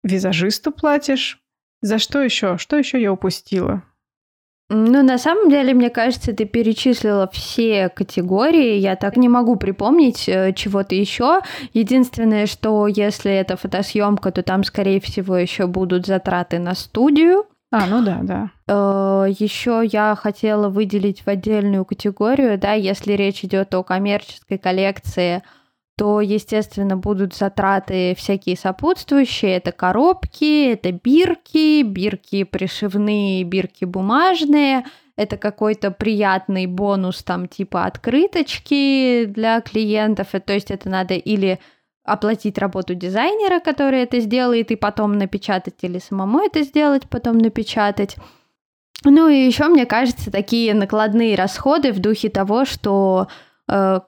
[0.02, 1.41] визажисту платишь,
[1.82, 2.56] за что еще?
[2.56, 3.82] Что еще я упустила?
[4.74, 8.78] Ну, на самом деле, мне кажется, ты перечислила все категории.
[8.78, 11.40] Я так не могу припомнить э, чего-то еще.
[11.74, 17.44] Единственное, что если это фотосъемка, то там, скорее всего, еще будут затраты на студию.
[17.70, 18.50] А, ну да, да.
[18.66, 25.42] Э, еще я хотела выделить в отдельную категорию, да, если речь идет о коммерческой коллекции,
[25.96, 29.56] то, естественно, будут затраты всякие сопутствующие.
[29.56, 34.84] Это коробки, это бирки, бирки пришивные, бирки бумажные.
[35.16, 40.28] Это какой-то приятный бонус там типа открыточки для клиентов.
[40.44, 41.60] То есть это надо или
[42.04, 48.16] оплатить работу дизайнера, который это сделает, и потом напечатать, или самому это сделать, потом напечатать.
[49.04, 53.28] Ну и еще, мне кажется, такие накладные расходы в духе того, что
[53.68, 54.00] э,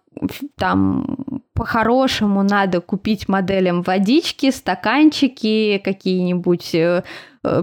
[0.57, 7.05] там по-хорошему надо купить моделям водички, стаканчики, какие-нибудь э,
[7.45, 7.62] э,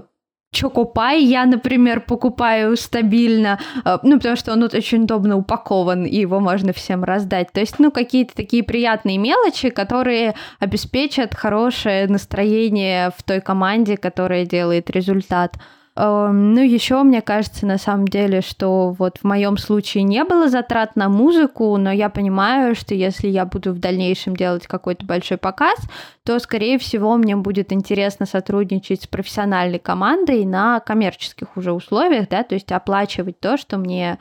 [0.54, 6.18] Чокопай я, например, покупаю стабильно, э, ну, потому что он вот очень удобно упакован, и
[6.18, 7.54] его можно всем раздать.
[7.54, 14.46] То есть, ну, какие-то такие приятные мелочи, которые обеспечат хорошее настроение в той команде, которая
[14.46, 15.56] делает результат.
[15.98, 20.48] Эм, ну, еще мне кажется, на самом деле, что вот в моем случае не было
[20.48, 25.38] затрат на музыку, но я понимаю, что если я буду в дальнейшем делать какой-то большой
[25.38, 25.78] показ,
[26.24, 32.44] то, скорее всего, мне будет интересно сотрудничать с профессиональной командой на коммерческих уже условиях, да,
[32.44, 34.18] то есть оплачивать то, что мне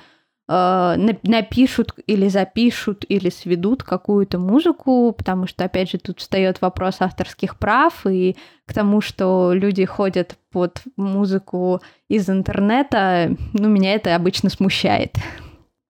[0.51, 7.57] напишут или запишут или сведут какую-то музыку, потому что, опять же, тут встает вопрос авторских
[7.57, 8.37] прав и
[8.67, 15.15] к тому, что люди ходят под музыку из интернета, ну, меня это обычно смущает.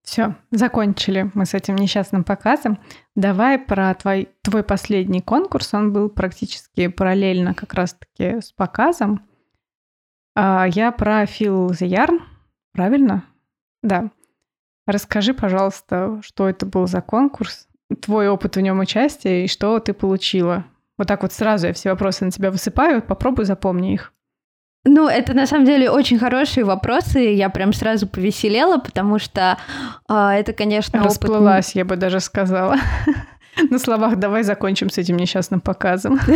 [0.02, 2.78] Все, закончили мы с этим несчастным показом.
[3.14, 5.72] Давай про твой, твой последний конкурс.
[5.72, 9.26] Он был практически параллельно как раз-таки с показом.
[10.34, 12.18] А я про Фил Yarn,
[12.72, 13.24] правильно?
[13.82, 14.10] Да.
[14.90, 17.68] Расскажи, пожалуйста, что это был за конкурс,
[18.02, 20.64] твой опыт в нем участия и что ты получила.
[20.98, 24.12] Вот так вот сразу я все вопросы на тебя высыпаю, попробуй запомни их.
[24.84, 27.20] Ну, это на самом деле очень хорошие вопросы.
[27.20, 29.58] Я прям сразу повеселела, потому что
[30.08, 31.76] э, это, конечно, Расплылась, опыт...
[31.76, 32.76] я бы даже сказала.
[33.70, 36.18] На словах давай закончим с этим несчастным показом.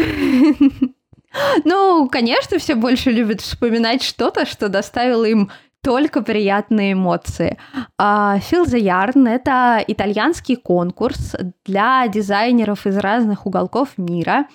[1.65, 5.51] Ну, конечно, все больше любят вспоминать что-то, что доставило им
[5.85, 7.59] только приятные эмоции.
[8.01, 14.47] Feel the Yarn— это итальянский конкурс для дизайнеров из разных уголков мира,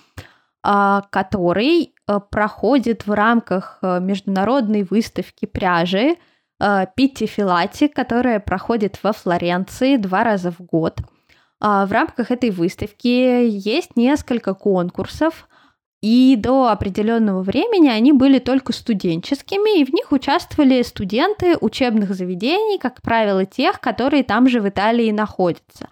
[0.62, 6.16] а, который э, проходит в рамках э, международной выставки пряжи
[6.60, 11.00] э, Питти Филати, которая проходит во Флоренции два раза в год.
[11.60, 15.48] А, в рамках этой выставки есть несколько конкурсов,
[16.02, 22.78] и до определенного времени они были только студенческими, и в них участвовали студенты учебных заведений,
[22.78, 25.88] как правило, тех, которые там же в Италии находятся.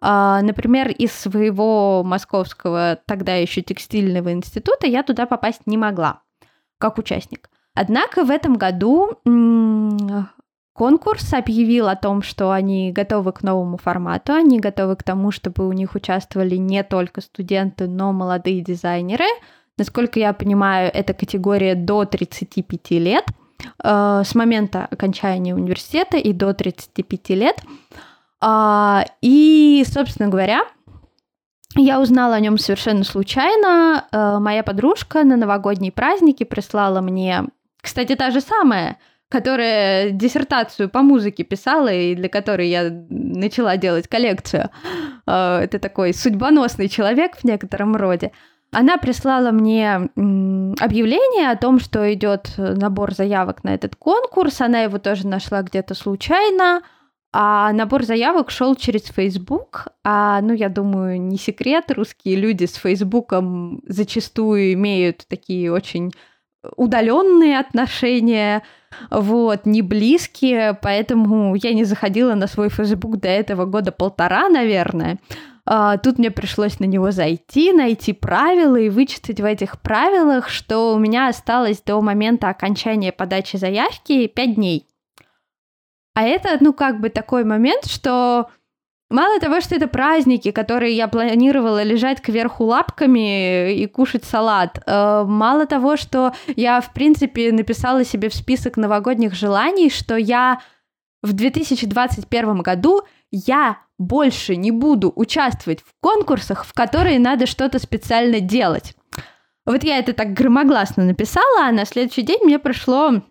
[0.00, 6.22] А, например, из своего московского тогда еще текстильного института я туда попасть не могла
[6.78, 7.48] как участник.
[7.74, 9.20] Однако в этом году
[10.72, 15.68] конкурс объявил о том, что они готовы к новому формату, они готовы к тому, чтобы
[15.68, 19.26] у них участвовали не только студенты, но молодые дизайнеры.
[19.78, 23.24] Насколько я понимаю, это категория до 35 лет,
[23.82, 27.62] э, с момента окончания университета и до 35 лет.
[28.40, 30.62] А, и, собственно говоря,
[31.76, 34.04] я узнала о нем совершенно случайно.
[34.12, 37.44] Э, моя подружка на новогодние праздники прислала мне,
[37.80, 38.98] кстати, та же самая,
[39.32, 44.68] которая диссертацию по музыке писала и для которой я начала делать коллекцию.
[45.26, 48.32] Э, это такой судьбоносный человек в некотором роде.
[48.72, 54.60] Она прислала мне объявление о том, что идет набор заявок на этот конкурс.
[54.60, 56.82] Она его тоже нашла где-то случайно.
[57.32, 59.88] А набор заявок шел через Facebook.
[60.04, 66.12] А, ну, я думаю, не секрет, русские люди с Фейсбуком зачастую имеют такие очень
[66.76, 68.62] удаленные отношения,
[69.10, 75.18] вот, не близкие, поэтому я не заходила на свой Facebook до этого года полтора, наверное.
[75.64, 80.92] А, тут мне пришлось на него зайти, найти правила и вычитать в этих правилах, что
[80.92, 84.88] у меня осталось до момента окончания подачи заявки 5 дней.
[86.14, 88.50] А это, ну, как бы такой момент, что
[89.12, 95.24] мало того, что это праздники, которые я планировала лежать кверху лапками и кушать салат, э,
[95.26, 100.60] мало того, что я, в принципе, написала себе в список новогодних желаний, что я
[101.22, 108.40] в 2021 году я больше не буду участвовать в конкурсах, в которые надо что-то специально
[108.40, 108.94] делать.
[109.64, 113.22] Вот я это так громогласно написала, а на следующий день мне пришло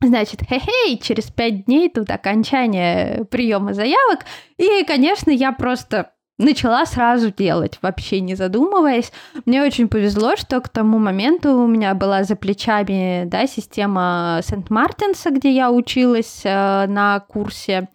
[0.00, 4.20] Значит, хе-хей, через пять дней тут окончание приема заявок.
[4.56, 9.12] И, конечно, я просто начала сразу делать, вообще не задумываясь.
[9.44, 15.30] Мне очень повезло, что к тому моменту у меня была за плечами да, система Сент-Мартинса,
[15.30, 17.88] где я училась э, на курсе.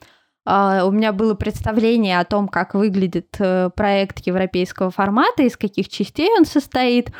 [0.45, 5.87] Э, у меня было представление о том, как выглядит э, проект европейского формата, из каких
[5.87, 7.11] частей он состоит.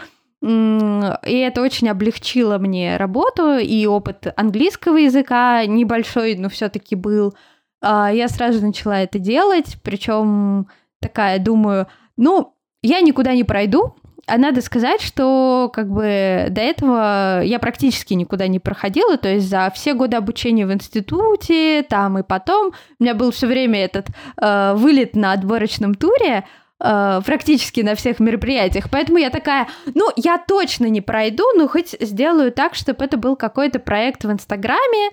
[0.44, 7.34] И это очень облегчило мне работу, и опыт английского языка небольшой, но все-таки был.
[7.82, 10.68] А, я сразу начала это делать, причем
[11.00, 11.88] такая, думаю,
[12.18, 18.14] ну, я никуда не пройду, а надо сказать, что как бы до этого я практически
[18.14, 23.04] никуда не проходила, то есть за все годы обучения в институте, там и потом, у
[23.04, 24.08] меня был все время этот
[24.42, 26.46] э, вылет на отборочном туре,
[26.84, 28.90] э, практически на всех мероприятиях.
[28.92, 33.36] Поэтому я такая, ну, я точно не пройду, но хоть сделаю так, чтобы это был
[33.36, 35.12] какой-то проект в Инстаграме.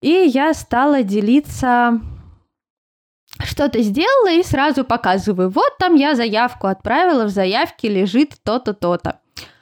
[0.00, 2.00] И я стала делиться
[3.44, 5.50] что-то сделала и сразу показываю.
[5.50, 9.20] Вот там я заявку отправила, в заявке лежит то-то, то-то.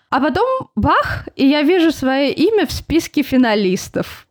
[0.09, 4.26] А потом бах, и я вижу свое имя в списке финалистов.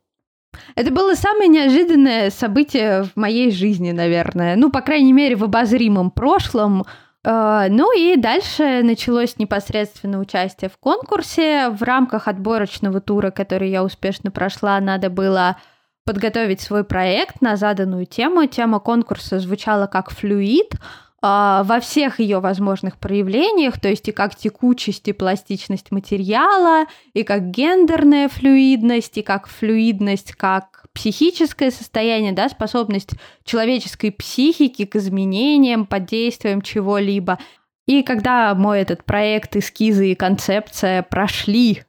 [0.76, 4.56] Это было самое неожиданное событие в моей жизни, наверное.
[4.56, 6.86] Ну, по крайней мере, в обозримом прошлом.
[7.26, 11.70] Э, ну и дальше началось непосредственно участие в конкурсе.
[11.70, 15.58] В рамках отборочного тура, который я успешно прошла, надо было
[16.06, 18.46] подготовить свой проект на заданную тему.
[18.46, 20.76] Тема конкурса звучала как «Флюид»,
[21.28, 27.24] а, во всех ее возможных проявлениях, то есть и как текучесть и пластичность материала, и
[27.24, 33.12] как гендерная флюидность, и как флюидность как психическое состояние, да, способность
[33.44, 37.38] человеческой психики к изменениям под действием чего-либо.
[37.86, 41.84] И когда мой этот проект, эскизы и концепция прошли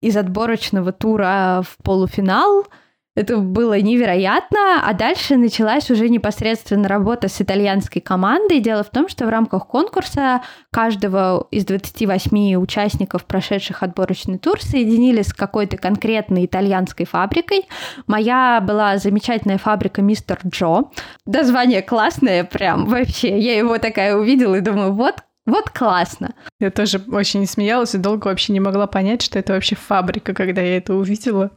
[0.00, 2.66] из отборочного тура в полуфинал,
[3.14, 8.60] Это было невероятно, а дальше началась уже непосредственно работа с итальянской командой.
[8.60, 10.40] Дело в том, что в рамках конкурса
[10.70, 17.68] каждого из 28 участников, прошедших отборочный тур, соединили с какой-то конкретной итальянской фабрикой.
[18.06, 20.84] Моя была замечательная фабрика Мистер Джо.
[21.26, 23.38] Название классное прям вообще.
[23.38, 26.34] Я его такая увидела и думаю, вот вот классно.
[26.60, 30.62] Я тоже очень смеялась и долго вообще не могла понять, что это вообще фабрика, когда
[30.62, 31.50] я это увидела.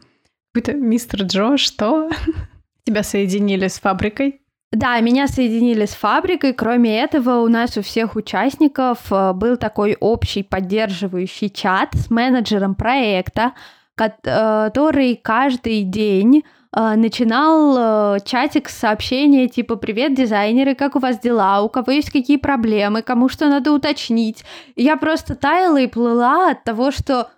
[0.56, 2.10] Какой-то мистер Джо, что?
[2.86, 4.40] Тебя соединили с фабрикой?
[4.72, 6.54] Да, меня соединили с фабрикой.
[6.54, 12.76] Кроме этого, у нас у всех участников э, был такой общий поддерживающий чат с менеджером
[12.76, 13.52] проекта,
[13.96, 21.20] который каждый день э, начинал э, чатик с сообщения типа «Привет, дизайнеры, как у вас
[21.20, 21.64] дела?
[21.64, 23.02] У кого есть какие проблемы?
[23.02, 24.46] Кому что надо уточнить?»
[24.78, 27.30] Я просто таяла и плыла от того, что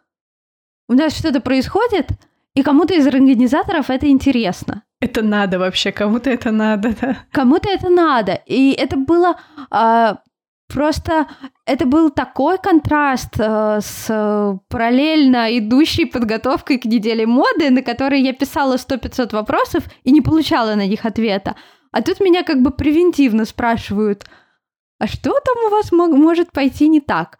[0.87, 2.11] у нас что-то происходит,
[2.57, 4.81] и кому-то из организаторов это интересно.
[4.99, 7.17] Это надо вообще, кому-то это надо, да.
[7.31, 8.41] Кому-то это надо.
[8.47, 9.39] И это было
[9.69, 10.17] а,
[10.67, 11.27] просто...
[11.67, 18.33] Это был такой контраст а, с параллельно идущей подготовкой к неделе моды, на которой я
[18.33, 21.55] писала 100-500 вопросов и не получала на них ответа.
[21.91, 24.25] А тут меня как бы превентивно спрашивают,
[24.97, 27.37] а что там у вас мог, может пойти не так?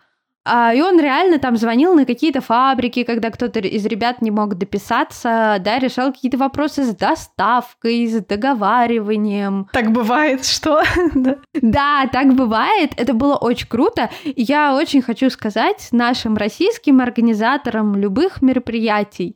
[0.48, 4.56] А, и он реально там звонил на какие-то фабрики, когда кто-то из ребят не мог
[4.56, 9.68] дописаться, да, решал какие-то вопросы с доставкой, с договариванием.
[9.74, 10.82] Так бывает, что?
[11.54, 12.92] да, так бывает.
[12.96, 14.10] Это было очень круто.
[14.24, 19.36] И я очень хочу сказать нашим российским организаторам любых мероприятий,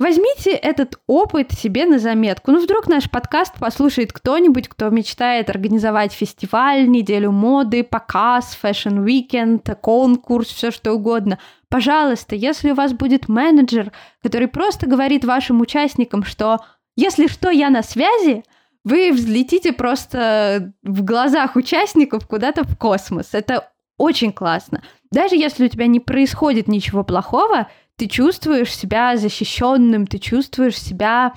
[0.00, 2.52] Возьмите этот опыт себе на заметку.
[2.52, 9.76] Ну, вдруг наш подкаст послушает кто-нибудь, кто мечтает организовать фестиваль, неделю моды, показ, fashion weekend,
[9.82, 11.38] конкурс, все что угодно.
[11.68, 13.92] Пожалуйста, если у вас будет менеджер,
[14.22, 16.60] который просто говорит вашим участникам, что
[16.96, 18.42] если что, я на связи,
[18.84, 23.28] вы взлетите просто в глазах участников куда-то в космос.
[23.32, 24.82] Это очень классно.
[25.12, 27.68] Даже если у тебя не происходит ничего плохого,
[28.00, 31.34] ты чувствуешь себя защищенным, ты чувствуешь себя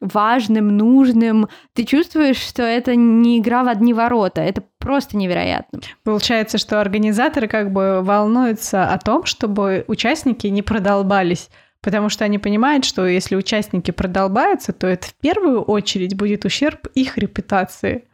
[0.00, 1.48] важным, нужным.
[1.74, 4.40] Ты чувствуешь, что это не игра в одни ворота.
[4.40, 5.80] Это просто невероятно.
[6.04, 11.50] Получается, что организаторы как бы волнуются о том, чтобы участники не продолбались.
[11.82, 16.86] Потому что они понимают, что если участники продолбаются, то это в первую очередь будет ущерб
[16.94, 18.08] их репутации.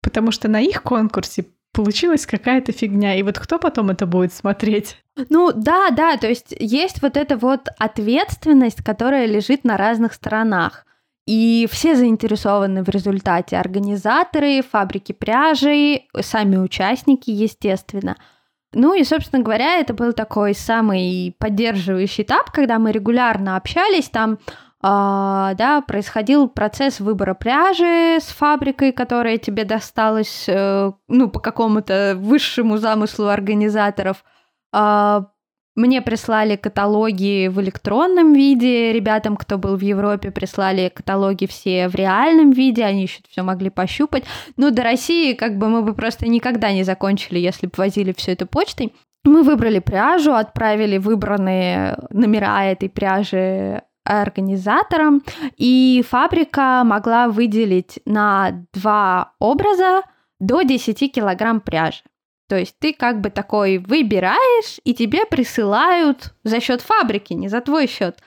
[0.00, 3.14] Потому что на их конкурсе получилась какая-то фигня.
[3.16, 4.96] И вот кто потом это будет смотреть?
[5.28, 10.84] Ну да, да, то есть есть вот эта вот ответственность, которая лежит на разных сторонах.
[11.26, 13.58] И все заинтересованы в результате.
[13.58, 18.16] Организаторы, фабрики пряжи, сами участники, естественно.
[18.72, 24.38] Ну и, собственно говоря, это был такой самый поддерживающий этап, когда мы регулярно общались, там
[24.80, 32.14] а, да, происходил процесс выбора пряжи с фабрикой, которая тебе досталась, э, ну, по какому-то
[32.16, 34.24] высшему замыслу организаторов.
[34.72, 35.26] А,
[35.74, 41.96] мне прислали каталоги в электронном виде, ребятам, кто был в Европе, прислали каталоги все в
[41.96, 44.24] реальном виде, они еще все могли пощупать.
[44.56, 48.32] Ну, до России как бы мы бы просто никогда не закончили, если бы возили все
[48.32, 48.92] это почтой.
[49.24, 55.22] Мы выбрали пряжу, отправили выбранные номера этой пряжи организатором,
[55.56, 60.02] и фабрика могла выделить на два образа
[60.40, 62.02] до 10 килограмм пряжи.
[62.48, 67.60] То есть ты как бы такой выбираешь, и тебе присылают за счет фабрики, не за
[67.60, 68.18] твой счет,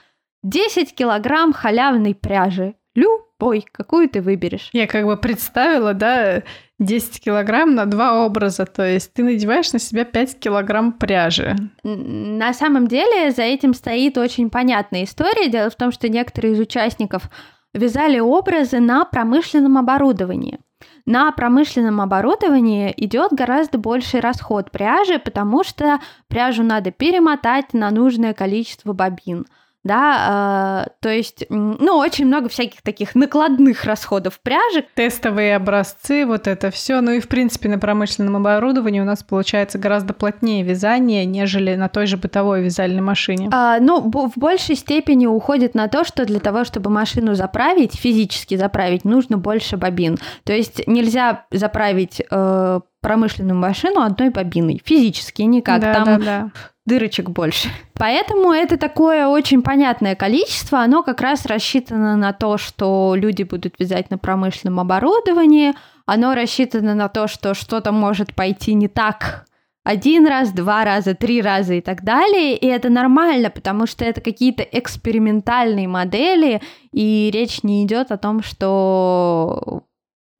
[0.43, 2.75] 10 килограмм халявной пряжи.
[2.93, 4.69] Любой, какую ты выберешь.
[4.73, 6.43] Я как бы представила, да,
[6.81, 11.55] 10 килограмм на два образа, то есть ты надеваешь на себя 5 килограмм пряжи.
[11.83, 15.47] На самом деле за этим стоит очень понятная история.
[15.47, 17.29] Дело в том, что некоторые из участников
[17.73, 20.59] вязали образы на промышленном оборудовании.
[21.05, 28.33] На промышленном оборудовании идет гораздо больший расход пряжи, потому что пряжу надо перемотать на нужное
[28.33, 29.45] количество бобин–
[29.83, 34.85] да, э, то есть, ну, очень много всяких таких накладных расходов пряжи.
[34.93, 37.01] Тестовые образцы, вот это все.
[37.01, 41.89] Ну и, в принципе, на промышленном оборудовании у нас получается гораздо плотнее вязание, нежели на
[41.89, 43.49] той же бытовой вязальной машине.
[43.51, 48.57] А, ну, в большей степени уходит на то, что для того, чтобы машину заправить, физически
[48.57, 50.19] заправить, нужно больше бобин.
[50.43, 54.81] То есть нельзя заправить э, промышленную машину одной бобиной.
[54.85, 55.81] Физически никак.
[55.81, 56.51] Да, Там да, да
[56.85, 57.69] дырочек больше.
[57.93, 63.75] Поэтому это такое очень понятное количество, оно как раз рассчитано на то, что люди будут
[63.79, 65.73] вязать на промышленном оборудовании,
[66.05, 69.45] оно рассчитано на то, что что-то может пойти не так
[69.83, 72.55] один раз, два раза, три раза и так далее.
[72.55, 78.43] И это нормально, потому что это какие-то экспериментальные модели, и речь не идет о том,
[78.43, 79.83] что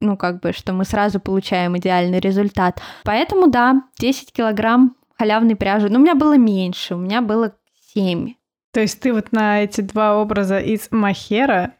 [0.02, 2.82] ну, как бы, что мы сразу получаем идеальный результат.
[3.04, 5.88] Поэтому, да, 10 килограмм халявной пряжи.
[5.88, 7.54] Но у меня было меньше, у меня было
[7.94, 8.34] 7.
[8.72, 11.74] То есть ты вот на эти два образа из махера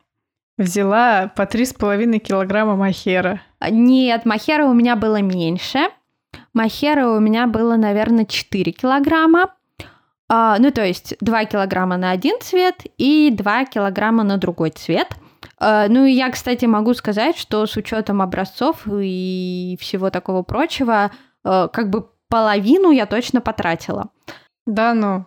[0.59, 3.41] взяла по 3,5 килограмма махера?
[3.71, 5.89] Нет, махера у меня было меньше.
[6.53, 9.55] Махера у меня было, наверное, 4 килограмма.
[10.29, 15.09] А, ну, то есть 2 килограмма на один цвет и 2 килограмма на другой цвет.
[15.65, 21.13] А, ну, и я, кстати, могу сказать, что с учетом образцов и всего такого прочего,
[21.45, 24.11] а, как бы половину я точно потратила.
[24.67, 25.27] Да, ну.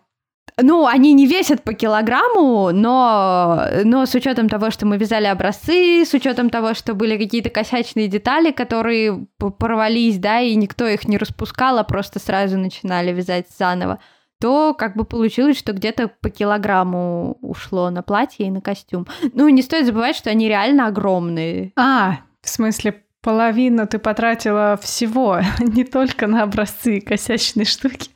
[0.57, 6.05] Ну, они не весят по килограмму, но, но с учетом того, что мы вязали образцы,
[6.05, 11.17] с учетом того, что были какие-то косячные детали, которые порвались, да, и никто их не
[11.17, 13.99] распускал, а просто сразу начинали вязать заново,
[14.39, 19.07] то как бы получилось, что где-то по килограмму ушло на платье и на костюм.
[19.33, 21.71] Ну, не стоит забывать, что они реально огромные.
[21.75, 28.11] А, в смысле, половину ты потратила всего, не только на образцы косячные штуки.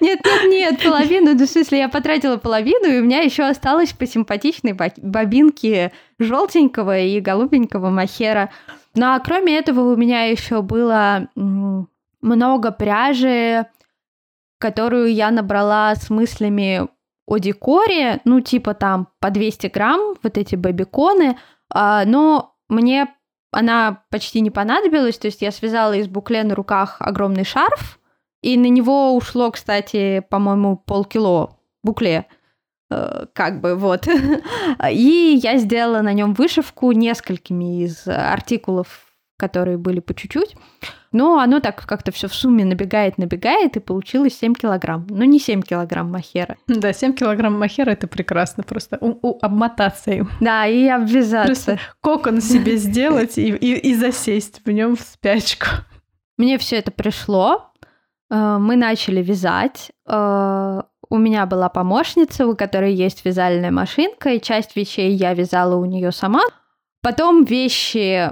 [0.00, 1.34] Нет, нет, нет, половину.
[1.34, 6.98] Ну, в смысле, я потратила половину, и у меня еще осталось по симпатичной бобинке желтенького
[6.98, 8.50] и голубенького махера.
[8.94, 11.28] Ну а кроме этого у меня еще было
[12.20, 13.66] много пряжи,
[14.62, 16.88] которую я набрала с мыслями
[17.26, 21.36] о декоре, ну типа там по 200 грамм, вот эти бобиконы,
[21.68, 23.08] а, но мне
[23.50, 27.98] она почти не понадобилась, то есть я связала из букле на руках огромный шарф,
[28.40, 32.26] и на него ушло, кстати, по-моему, полкило букле.
[32.88, 34.06] Э, как бы вот.
[34.90, 39.11] И я сделала на нем вышивку несколькими из артикулов,
[39.42, 40.54] которые были по чуть-чуть.
[41.10, 45.04] Но оно так как-то все в сумме набегает, набегает, и получилось 7 килограмм.
[45.10, 46.56] Но не 7 килограмм махера.
[46.68, 48.62] Да, 7 килограмм махера это прекрасно.
[48.62, 50.30] Просто у, у, обмотаться им.
[50.40, 51.46] Да, и обвязаться.
[51.46, 55.66] Просто кокон себе сделать и, и, и засесть в нем в спячку.
[56.38, 57.72] Мне все это пришло.
[58.30, 59.90] Э, мы начали вязать.
[60.06, 65.74] Э, у меня была помощница, у которой есть вязальная машинка, и часть вещей я вязала
[65.74, 66.42] у нее сама.
[67.02, 68.30] Потом вещи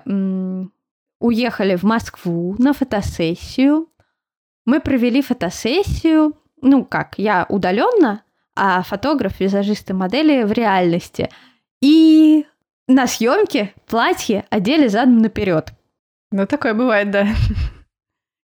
[1.20, 3.88] уехали в Москву на фотосессию.
[4.66, 8.22] Мы провели фотосессию, ну как, я удаленно,
[8.56, 11.30] а фотограф, визажисты, модели в реальности.
[11.80, 12.46] И
[12.88, 15.72] на съемке платье одели задом наперед.
[16.32, 17.28] Ну, такое бывает, да.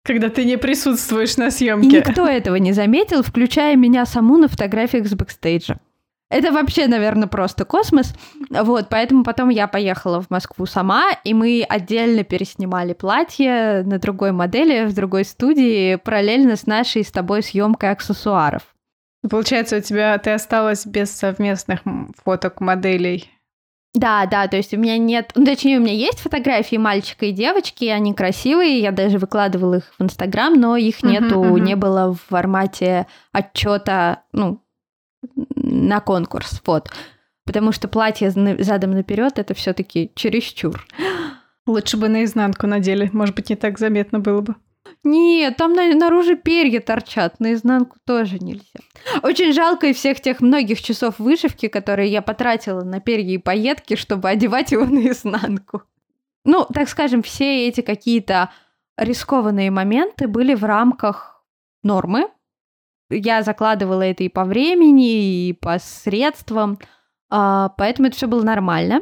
[0.04, 1.88] Когда ты не присутствуешь на съемке.
[1.88, 5.80] И никто этого не заметил, включая меня саму на фотографиях с бэкстейджа.
[6.36, 8.14] Это вообще, наверное, просто космос.
[8.50, 14.34] Вот, поэтому потом я поехала в Москву сама, и мы отдельно переснимали платье на другой
[14.34, 18.64] модели, в другой студии, параллельно с нашей с тобой съемкой аксессуаров.
[19.30, 21.80] Получается, у тебя ты осталась без совместных
[22.22, 23.32] фоток моделей.
[23.94, 27.32] Да, да, то есть у меня нет, ну, точнее, у меня есть фотографии мальчика и
[27.32, 31.60] девочки, они красивые, я даже выкладывала их в Инстаграм, но их нету, uh-huh, uh-huh.
[31.62, 34.60] не было в формате отчета, ну,
[35.76, 36.90] на конкурс, вот.
[37.46, 40.86] Потому что платье задом наперед это все-таки чересчур.
[41.68, 44.56] Лучше бы наизнанку надели, может быть, не так заметно было бы.
[45.04, 48.80] Нет, там на, наружу перья торчат, наизнанку тоже нельзя.
[49.22, 53.96] Очень жалко и всех тех многих часов вышивки, которые я потратила на перья и пайетки,
[53.96, 55.84] чтобы одевать его наизнанку.
[56.44, 58.52] Ну, так скажем, все эти какие-то
[58.98, 61.44] рискованные моменты были в рамках
[61.84, 62.28] нормы.
[63.10, 66.80] Я закладывала это и по времени, и по средствам,
[67.30, 69.02] а, поэтому это все было нормально.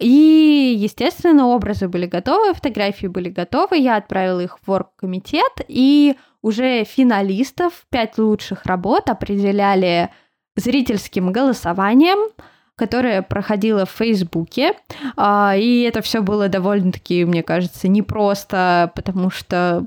[0.00, 6.84] И, естественно, образы были готовы, фотографии были готовы, я отправила их в оргкомитет, и уже
[6.84, 10.10] финалистов, пять лучших работ определяли
[10.56, 12.32] зрительским голосованием,
[12.74, 14.74] которое проходило в Фейсбуке.
[15.16, 19.86] А, и это все было довольно-таки, мне кажется, непросто, потому что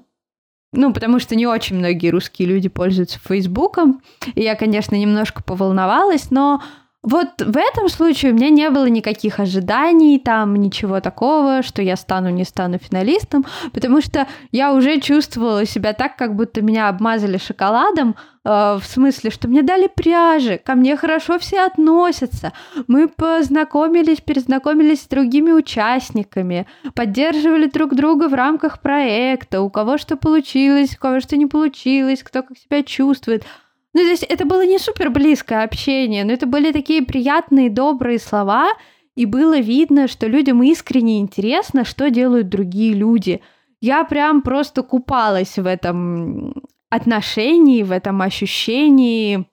[0.76, 4.02] ну, потому что не очень многие русские люди пользуются Фейсбуком.
[4.36, 6.62] И я, конечно, немножко поволновалась, но
[7.06, 11.96] вот в этом случае у меня не было никаких ожиданий, там ничего такого, что я
[11.96, 17.38] стану, не стану финалистом, потому что я уже чувствовала себя так, как будто меня обмазали
[17.38, 18.16] шоколадом,
[18.46, 22.54] в смысле, что мне дали пряжи, ко мне хорошо все относятся,
[22.88, 30.16] мы познакомились, перезнакомились с другими участниками, поддерживали друг друга в рамках проекта, у кого что
[30.16, 33.43] получилось, у кого что не получилось, кто как себя чувствует–
[33.96, 38.20] ну, то есть это было не супер близкое общение, но это были такие приятные, добрые
[38.20, 38.68] слова,
[39.16, 43.41] и было видно, что людям искренне интересно, что делают другие люди.
[43.80, 46.56] Я прям просто купалась в этом
[46.90, 49.48] отношении, в этом ощущении.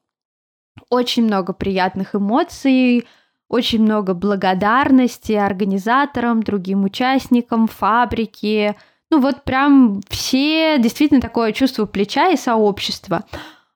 [0.90, 3.06] Очень много приятных эмоций,
[3.48, 8.74] очень много благодарности организаторам, другим участникам фабрики.
[9.10, 13.24] Ну вот прям все действительно такое чувство плеча и сообщества.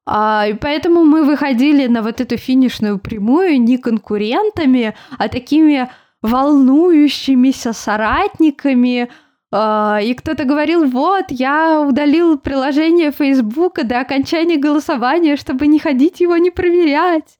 [0.06, 5.90] А, и поэтому мы выходили на вот эту финишную прямую не конкурентами, а такими
[6.22, 9.10] волнующимися соратниками.
[9.58, 16.20] А, и кто-то говорил, вот, я удалил приложение Фейсбука до окончания голосования, чтобы не ходить
[16.20, 17.38] его не проверять.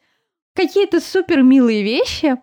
[0.55, 2.37] Какие-то супер милые вещи.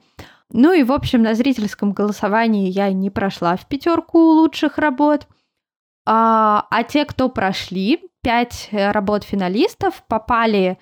[0.52, 5.26] Ну и, в общем, на зрительском голосовании я не прошла в пятерку лучших работ.
[6.06, 10.78] А, а те, кто прошли, пять работ финалистов попали,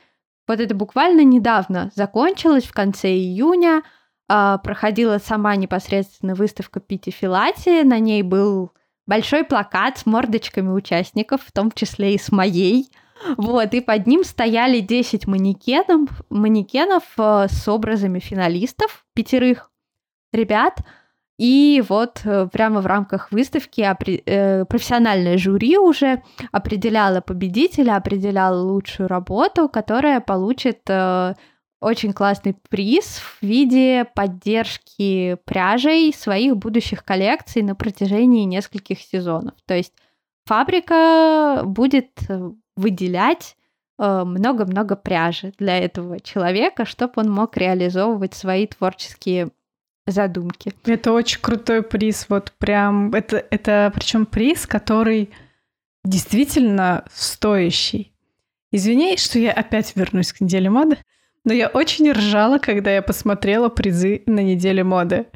[0.49, 3.83] вот это буквально недавно закончилось, в конце июня,
[4.27, 8.73] а, проходила сама непосредственно выставка Пити Филати, на ней был
[9.07, 12.89] большой плакат с мордочками участников, в том числе и с моей.
[13.37, 19.69] Вот, и под ним стояли 10 манекенов, манекенов э, с образами финалистов, пятерых
[20.33, 20.79] ребят–
[21.41, 26.21] и вот э, прямо в рамках выставки э, профессиональное жюри уже
[26.51, 30.81] определяло победителя, определяло лучшую работу, которая получит
[31.81, 39.55] очень классный приз в виде поддержки пряжей своих будущих коллекций на протяжении нескольких сезонов.
[39.65, 39.93] То есть
[40.45, 42.11] фабрика будет
[42.77, 43.57] выделять
[43.97, 49.49] много-много пряжи для этого человека, чтобы он мог реализовывать свои творческие
[50.07, 50.73] задумки.
[50.85, 55.29] Это очень крутой приз, вот прям, это, это причем приз, который
[56.03, 58.11] действительно стоящий.
[58.71, 60.97] Извини, что я опять вернусь к неделе моды,
[61.43, 65.27] но я очень ржала, когда я посмотрела призы на неделе моды.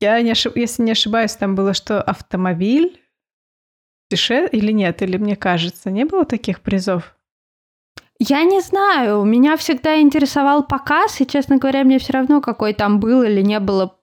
[0.00, 0.56] Я, не ошиб...
[0.56, 3.00] если не ошибаюсь, там было что, автомобиль,
[4.10, 7.14] дешевле или нет, или мне кажется, не было таких призов?
[8.18, 13.00] Я не знаю, меня всегда интересовал показ, и, честно говоря, мне все равно, какой там
[13.00, 13.98] был или не было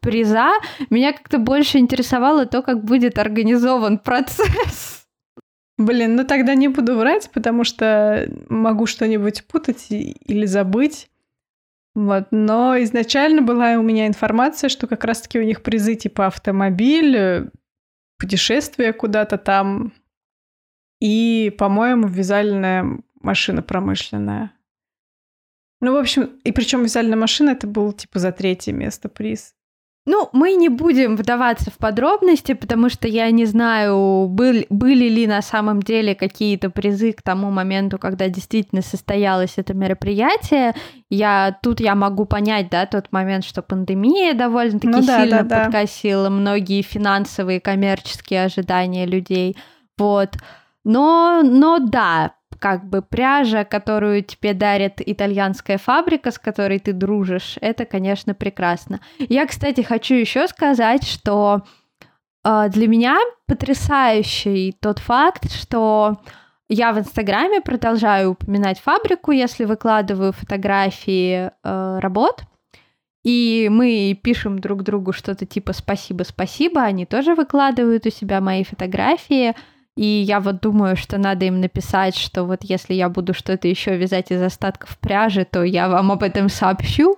[0.00, 0.50] приза.
[0.90, 5.03] Меня как-то больше интересовало то, как будет организован процесс.
[5.76, 11.10] Блин, ну тогда не буду врать, потому что могу что-нибудь путать или забыть.
[11.94, 12.28] Вот.
[12.30, 17.50] Но изначально была у меня информация, что как раз-таки у них призы типа автомобиль,
[18.18, 19.92] путешествие куда-то там
[21.00, 24.52] и, по-моему, вязальная машина промышленная.
[25.80, 29.54] Ну, в общем, и причем вязальная машина это был типа за третье место приз.
[30.06, 35.26] Ну, мы не будем вдаваться в подробности, потому что я не знаю, был, были ли
[35.26, 40.74] на самом деле какие-то призы к тому моменту, когда действительно состоялось это мероприятие.
[41.08, 45.64] Я тут я могу понять, да, тот момент, что пандемия довольно-таки ну, да, сильно да,
[45.64, 46.30] подкосила да.
[46.30, 49.56] многие финансовые, коммерческие ожидания людей.
[49.96, 50.36] Вот.
[50.84, 52.34] Но, но да,
[52.64, 59.00] как бы пряжа, которую тебе дарит итальянская фабрика, с которой ты дружишь, это, конечно, прекрасно.
[59.18, 61.66] Я, кстати, хочу еще сказать, что
[62.42, 66.22] э, для меня потрясающий тот факт, что
[66.70, 72.44] я в Инстаграме продолжаю упоминать фабрику, если выкладываю фотографии э, работ.
[73.24, 78.64] И мы пишем друг другу что-то типа «спасибо, спасибо», они тоже выкладывают у себя мои
[78.64, 79.54] фотографии–
[79.96, 83.96] и я вот думаю, что надо им написать, что вот если я буду что-то еще
[83.96, 87.16] вязать из остатков пряжи, то я вам об этом сообщу.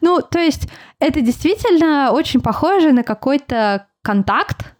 [0.00, 0.68] Ну, то есть
[0.98, 4.74] это действительно очень похоже на какой-то контакт,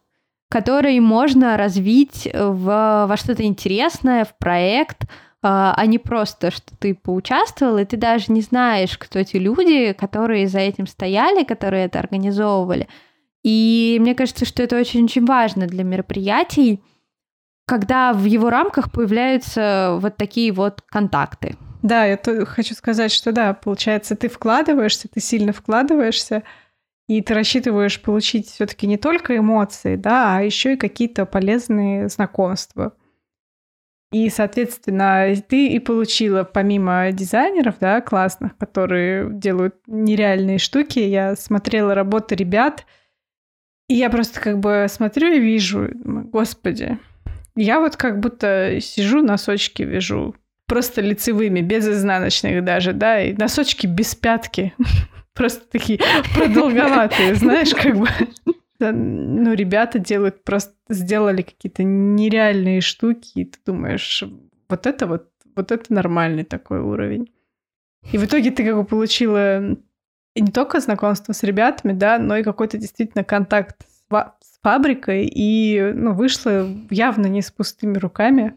[0.51, 5.05] который можно развить в, во что-то интересное, в проект,
[5.43, 9.93] а, а не просто, что ты поучаствовал, и ты даже не знаешь, кто эти люди,
[9.93, 12.89] которые за этим стояли, которые это организовывали.
[13.45, 16.83] И мне кажется, что это очень-очень важно для мероприятий,
[17.67, 21.57] когда в его рамках появляются вот такие вот контакты.
[21.83, 26.43] Да, я хочу сказать, что да, получается, ты вкладываешься, ты сильно вкладываешься,
[27.09, 32.95] и ты рассчитываешь получить все-таки не только эмоции, да, а еще и какие-то полезные знакомства.
[34.13, 41.95] И, соответственно, ты и получила, помимо дизайнеров, да, классных, которые делают нереальные штуки, я смотрела
[41.95, 42.87] работы ребят,
[43.89, 46.99] и я просто как бы смотрю и вижу, господи,
[47.57, 50.35] я вот как будто сижу, носочки вяжу.
[50.67, 54.75] Просто лицевыми, без изнаночных даже, да, и носочки без пятки.
[55.35, 56.01] Просто такие
[56.35, 58.09] продолговатые, знаешь, как бы.
[58.79, 64.23] Ну, ребята делают, просто сделали какие-то нереальные штуки, и ты думаешь,
[64.69, 67.33] вот это вот, вот это нормальный такой уровень.
[68.13, 69.77] И в итоге ты как бы получила
[70.35, 73.87] не только знакомство с ребятами, да, но и какой-то действительно контакт
[74.67, 78.55] фабрикой и ну, вышла явно не с пустыми руками.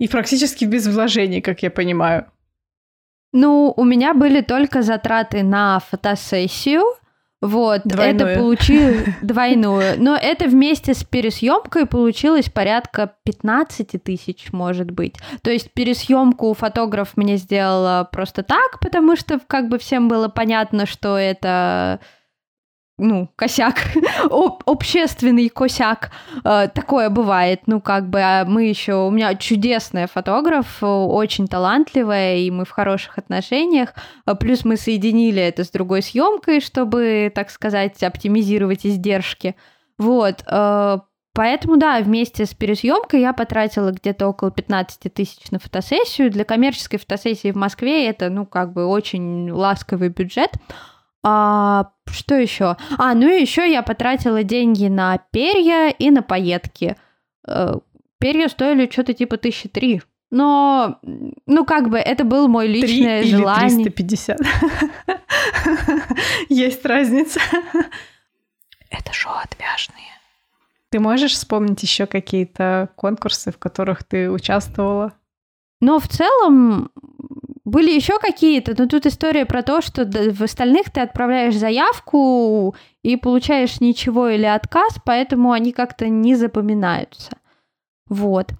[0.00, 2.24] И практически без вложений, как я понимаю.
[3.34, 6.82] Ну, у меня были только затраты на фотосессию.
[7.42, 8.30] Вот, двойную.
[8.30, 10.02] это получилось двойную.
[10.02, 15.16] Но это вместе с пересъемкой получилось порядка 15 тысяч, может быть.
[15.42, 20.86] То есть пересъемку фотограф мне сделала просто так, потому что как бы всем было понятно,
[20.86, 22.00] что это
[22.98, 23.76] ну, косяк,
[24.30, 26.10] об, общественный косяк.
[26.44, 27.62] Э, такое бывает.
[27.66, 29.06] Ну, как бы а мы еще...
[29.06, 33.94] У меня чудесная фотограф, очень талантливая, и мы в хороших отношениях.
[34.24, 39.56] А плюс мы соединили это с другой съемкой, чтобы, так сказать, оптимизировать издержки.
[39.98, 40.42] Вот.
[40.46, 41.00] Э,
[41.34, 46.30] поэтому, да, вместе с пересъемкой я потратила где-то около 15 тысяч на фотосессию.
[46.30, 50.52] Для коммерческой фотосессии в Москве это, ну, как бы очень ласковый бюджет.
[51.28, 52.76] А, что еще?
[52.98, 56.96] А, ну и еще я потратила деньги на перья и на пайетки.
[57.48, 57.78] Э,
[58.18, 60.02] перья стоили что-то типа тысячи три.
[60.30, 63.80] Но, ну, как бы, это был мой личное 3 желание.
[63.80, 64.38] Или 350.
[66.48, 67.40] Есть разница.
[68.90, 70.06] Это шоу отвяжные.
[70.90, 75.12] Ты можешь вспомнить еще какие-то конкурсы, в которых ты участвовала?
[75.80, 76.92] Но в целом
[77.66, 83.16] были еще какие-то, но тут история про то, что в остальных ты отправляешь заявку и
[83.16, 87.32] получаешь ничего или отказ, поэтому они как-то не запоминаются.
[88.08, 88.52] Вот.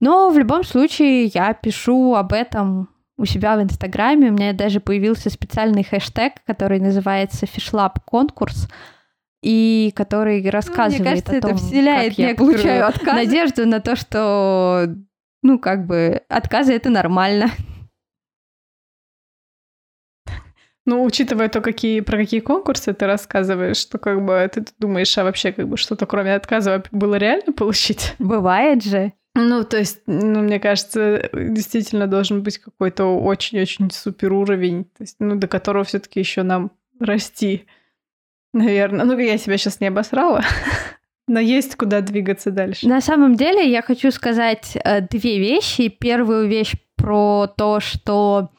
[0.00, 2.88] Но в любом случае я пишу об этом
[3.18, 4.28] у себя в Инстаграме.
[4.28, 8.68] У меня даже появился специальный хэштег, который называется Фишлаб конкурс
[9.42, 13.14] и который рассказывает ну, мне кажется, о том, это вселяет как я получаю отказ.
[13.26, 14.86] надежду на то, что
[15.42, 17.50] ну как бы отказы это нормально.
[20.84, 25.24] Ну, учитывая то, какие, про какие конкурсы ты рассказываешь, что как бы ты думаешь, а
[25.24, 28.14] вообще как бы что-то кроме отказа было реально получить?
[28.18, 29.12] Бывает же.
[29.34, 35.16] Ну, то есть, ну, мне кажется, действительно должен быть какой-то очень-очень супер уровень, то есть,
[35.20, 37.64] ну, до которого все таки еще нам расти,
[38.52, 39.06] наверное.
[39.06, 40.42] Ну, я себя сейчас не обосрала,
[41.28, 42.86] но есть куда двигаться дальше.
[42.86, 45.88] На самом деле, я хочу сказать э, две вещи.
[45.88, 48.50] Первую вещь про то, что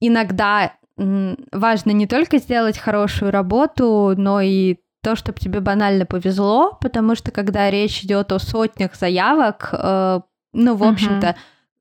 [0.00, 7.14] иногда важно не только сделать хорошую работу, но и то, чтобы тебе банально повезло, потому
[7.14, 10.20] что когда речь идет о сотнях заявок, э,
[10.54, 11.36] ну, в общем-то,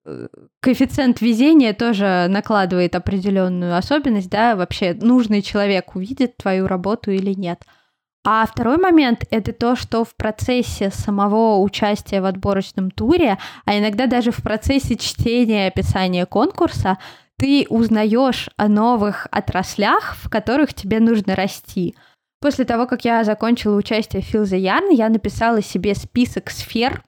[0.06, 0.30] uh-huh.
[0.60, 7.62] коэффициент везения тоже накладывает определенную особенность, да, вообще нужный человек увидит твою работу или нет.
[8.26, 14.08] А второй момент— это то, что в процессе самого участия в отборочном туре, а иногда
[14.08, 16.98] даже в процессе чтения описания конкурса,
[17.44, 21.94] ты узнаешь о новых отраслях, в которых тебе нужно расти.
[22.40, 27.04] После того, как я закончила участие в Feel the Yarn, я написала себе список сфер,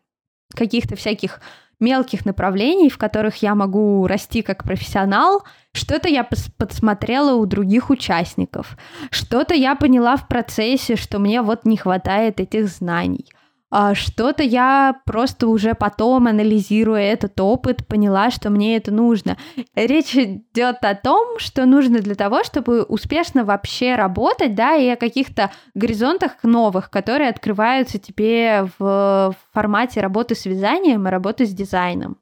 [0.53, 1.39] каких-то всяких
[1.79, 5.45] мелких направлений, в которых я могу расти как профессионал.
[5.71, 6.27] Что-то я
[6.57, 8.77] подсмотрела у других участников.
[9.11, 13.31] Что-то я поняла в процессе, что мне вот не хватает этих знаний.
[13.71, 19.37] А что-то я просто уже потом, анализируя этот опыт, поняла, что мне это нужно.
[19.73, 24.95] Речь идет о том, что нужно для того, чтобы успешно вообще работать, да, и о
[24.95, 32.17] каких-то горизонтах новых, которые открываются тебе в формате работы с вязанием и работы с дизайном.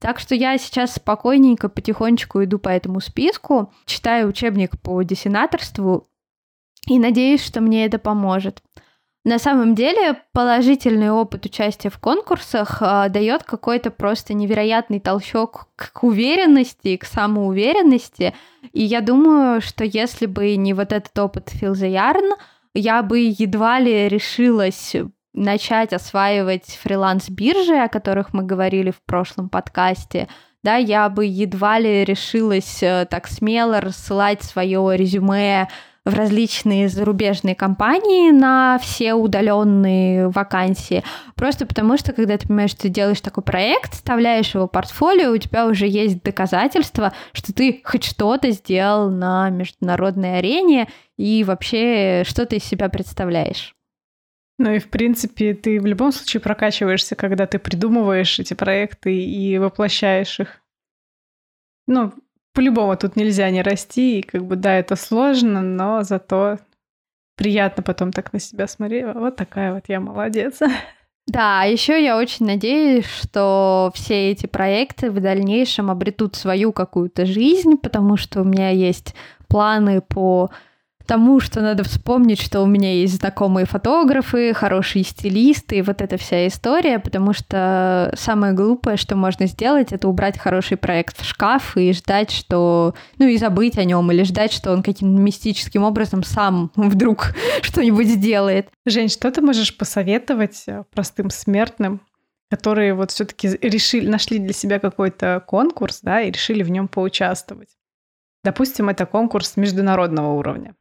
[0.00, 6.08] Так что я сейчас спокойненько, потихонечку иду по этому списку, читаю учебник по десинаторству
[6.88, 8.62] и надеюсь, что мне это поможет.
[9.24, 16.02] На самом деле положительный опыт участия в конкурсах э, дает какой-то просто невероятный толчок к
[16.02, 18.34] уверенности, к самоуверенности.
[18.72, 22.34] И я думаю, что если бы не вот этот опыт Фил Ярн,
[22.74, 24.96] я бы едва ли решилась
[25.34, 30.28] начать осваивать фриланс-биржи, о которых мы говорили в прошлом подкасте,
[30.64, 35.68] да, я бы едва ли решилась э, так смело рассылать свое резюме
[36.04, 41.04] в различные зарубежные компании на все удаленные вакансии.
[41.36, 45.30] Просто потому что, когда ты понимаешь, что ты делаешь такой проект, вставляешь его в портфолио,
[45.30, 52.24] у тебя уже есть доказательства, что ты хоть что-то сделал на международной арене и вообще
[52.26, 53.74] что ты из себя представляешь.
[54.58, 59.58] Ну и, в принципе, ты в любом случае прокачиваешься, когда ты придумываешь эти проекты и
[59.58, 60.62] воплощаешь их.
[61.86, 62.12] Ну,
[62.52, 66.58] по-любому тут нельзя не расти, и как бы да, это сложно, но зато
[67.36, 69.06] приятно потом так на себя смотреть.
[69.14, 70.60] Вот такая вот я молодец.
[71.28, 77.26] Да, а еще я очень надеюсь, что все эти проекты в дальнейшем обретут свою какую-то
[77.26, 79.14] жизнь, потому что у меня есть
[79.46, 80.50] планы по
[81.02, 86.46] тому, что надо вспомнить, что у меня есть знакомые фотографы, хорошие стилисты, вот эта вся
[86.46, 91.92] история, потому что самое глупое, что можно сделать, это убрать хороший проект в шкаф и
[91.92, 92.94] ждать, что...
[93.18, 98.08] Ну и забыть о нем, или ждать, что он каким-то мистическим образом сам вдруг что-нибудь
[98.08, 98.68] сделает.
[98.86, 102.00] Жень, что ты можешь посоветовать э, простым смертным,
[102.50, 107.70] которые вот все-таки решили, нашли для себя какой-то конкурс, да, и решили в нем поучаствовать?
[108.44, 110.74] Допустим, это конкурс международного уровня.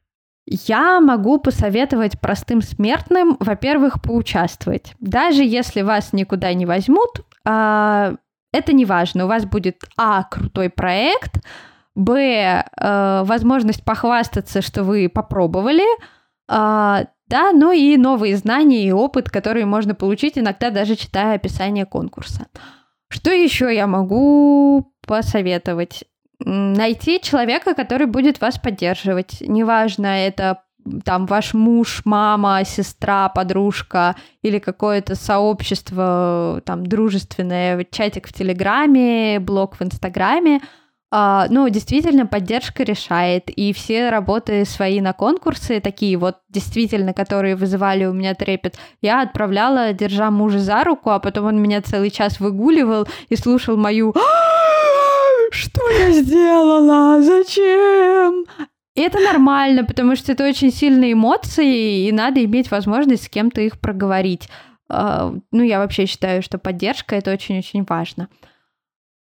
[0.45, 4.93] Я могу посоветовать простым смертным, во-первых, поучаствовать.
[4.99, 8.15] Даже если вас никуда не возьмут, а,
[8.51, 9.25] это не важно.
[9.25, 11.39] У вас будет А, крутой проект,
[11.93, 15.83] Б, э, возможность похвастаться, что вы попробовали,
[16.47, 21.85] а, да, ну и новые знания и опыт, которые можно получить иногда даже читая описание
[21.85, 22.47] конкурса.
[23.09, 26.05] Что еще я могу посоветовать?
[26.45, 29.37] Найти человека, который будет вас поддерживать.
[29.41, 30.63] Неважно, это
[31.03, 39.75] там ваш муж, мама, сестра, подружка или какое-то сообщество там дружественное, чатик в Телеграме, блог
[39.79, 40.61] в Инстаграме.
[41.13, 43.49] Uh, ну, действительно, поддержка решает.
[43.49, 49.21] И все работы свои на конкурсы, такие вот действительно, которые вызывали у меня трепет, я
[49.21, 54.13] отправляла, держа мужа за руку, а потом он меня целый час выгуливал и слушал мою
[55.51, 57.21] что я сделала?
[57.21, 58.45] Зачем?
[58.95, 63.79] Это нормально, потому что это очень сильные эмоции, и надо иметь возможность с кем-то их
[63.79, 64.49] проговорить.
[64.89, 68.27] А, ну, я вообще считаю, что поддержка это очень-очень важно.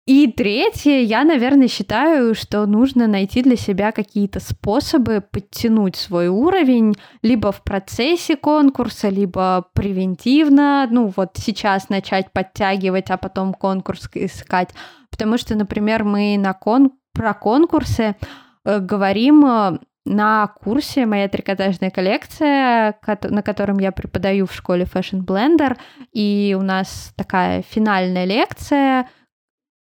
[0.04, 6.96] И третье, я, наверное, считаю, что нужно найти для себя какие-то способы подтянуть свой уровень
[7.22, 14.70] либо в процессе конкурса, либо превентивно, ну вот сейчас начать подтягивать, а потом конкурс искать.
[15.12, 16.90] Потому что, например, мы на кон...
[17.12, 18.16] про конкурсы
[18.64, 25.24] э, говорим э, на курсе «Моя трикотажная коллекция», на котором я преподаю в школе Fashion
[25.24, 25.76] Blender,
[26.12, 29.08] и у нас такая финальная лекция,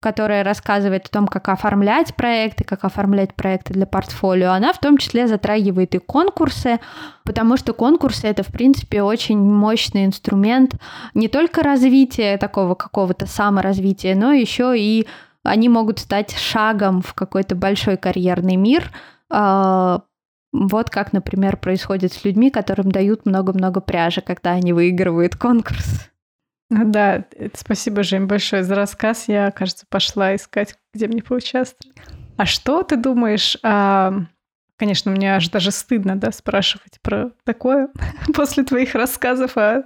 [0.01, 4.97] которая рассказывает о том, как оформлять проекты, как оформлять проекты для портфолио, она в том
[4.97, 6.81] числе затрагивает и конкурсы,
[7.25, 10.77] потому что конкурсы— это, в принципе, очень мощный инструмент
[11.13, 15.07] не только развития такого какого-то саморазвития, но еще и
[15.43, 18.91] они могут стать шагом в какой-то большой карьерный мир,
[19.31, 20.03] а,
[20.53, 26.11] вот как, например, происходит с людьми, которым дают много-много пряжи, когда они выигрывают конкурс.
[26.71, 29.27] Да, спасибо, Жень, большое за рассказ.
[29.27, 31.97] Я, кажется, пошла искать, где мне поучаствовать.
[32.37, 34.13] А что ты думаешь о...
[34.77, 37.89] Конечно, мне аж даже стыдно, да, спрашивать про такое
[38.35, 39.85] после твоих рассказов о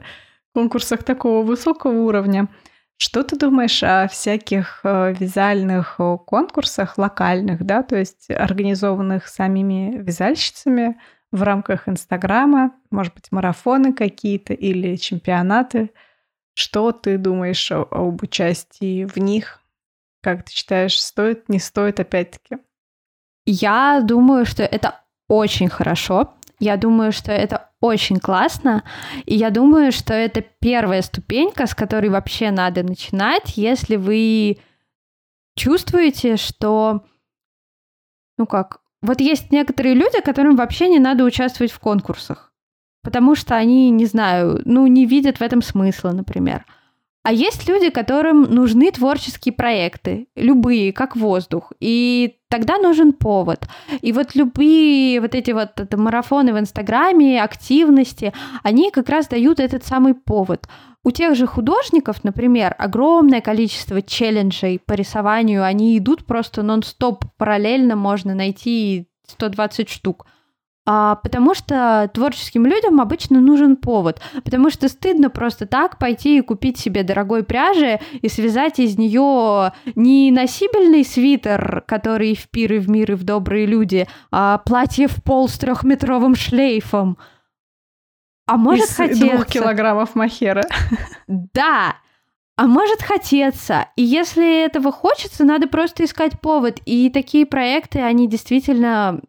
[0.55, 2.49] конкурсах такого высокого уровня.
[2.97, 10.97] Что ты думаешь о всяких э, вязальных конкурсах локальных, да, то есть организованных самими вязальщицами
[11.33, 15.91] в рамках Инстаграма, может быть, марафоны какие-то или чемпионаты?
[16.55, 19.61] Что ты думаешь об участии в них?
[20.23, 22.59] Как ты считаешь, стоит, не стоит опять-таки?
[23.45, 26.35] Я думаю, что это очень хорошо.
[26.61, 28.85] Я думаю, что это очень классно.
[29.27, 34.59] И я думаю, что это первая ступенька, с которой вообще надо начинать, если вы
[35.57, 37.05] чувствуете, что,
[38.39, 42.54] ну как, вот есть некоторые люди, которым вообще не надо участвовать в конкурсах
[43.05, 46.65] потому что они, не знаю, ну, не видят в этом смысла, например.
[47.23, 53.67] А есть люди, которым нужны творческие проекты, любые, как воздух, и тогда нужен повод.
[54.03, 59.59] И вот любые вот эти вот это, марафоны в Инстаграме, активности, они как раз дают
[59.59, 60.69] этот самый повод.
[61.03, 67.97] У тех же художников, например, огромное количество челленджей по рисованию, они идут просто нон-стоп, параллельно
[67.97, 70.27] можно найти 120 штук.
[70.87, 76.43] А, потому что творческим людям обычно нужен повод, потому что стыдно просто так пойти и
[76.43, 82.91] купить себе дорогой пряжи и связать из нее не носибельный свитер, который в пиры, в
[82.91, 87.17] мир и в добрые люди, а платье в пол с трехметровым шлейфом.
[88.47, 89.27] А может из хотеться...
[89.27, 90.65] двух килограммов махера.
[91.27, 91.97] Да,
[92.57, 93.89] а может хотеться.
[93.97, 96.79] И если этого хочется, надо просто искать повод.
[96.85, 99.23] И такие проекты, они действительно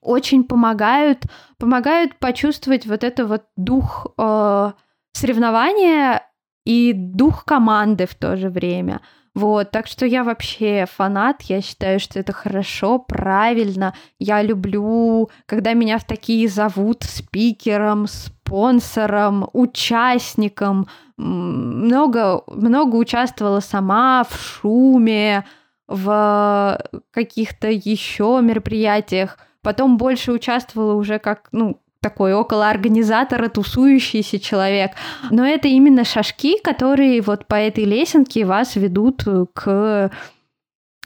[0.00, 1.24] очень помогают,
[1.58, 4.72] помогают почувствовать вот это вот дух э,
[5.12, 6.22] соревнования
[6.64, 9.00] и дух команды в то же время.
[9.34, 13.94] Вот, так что я вообще фанат, я считаю, что это хорошо, правильно.
[14.18, 20.88] Я люблю, когда меня в такие зовут спикером, спонсором, участником.
[21.16, 25.44] Много, много участвовала сама в шуме,
[25.86, 26.80] в
[27.12, 34.92] каких-то еще мероприятиях потом больше участвовала уже как, ну, такой около организатора тусующийся человек.
[35.30, 40.10] Но это именно шажки, которые вот по этой лесенке вас ведут к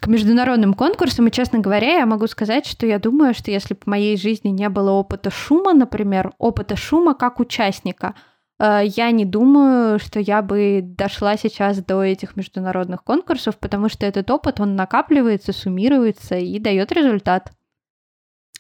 [0.01, 3.81] к международным конкурсам, и, честно говоря, я могу сказать, что я думаю, что если бы
[3.83, 8.15] в моей жизни не было опыта шума, например, опыта шума как участника,
[8.61, 14.07] э, я не думаю, что я бы дошла сейчас до этих международных конкурсов, потому что
[14.07, 17.53] этот опыт, он накапливается, суммируется и дает результат.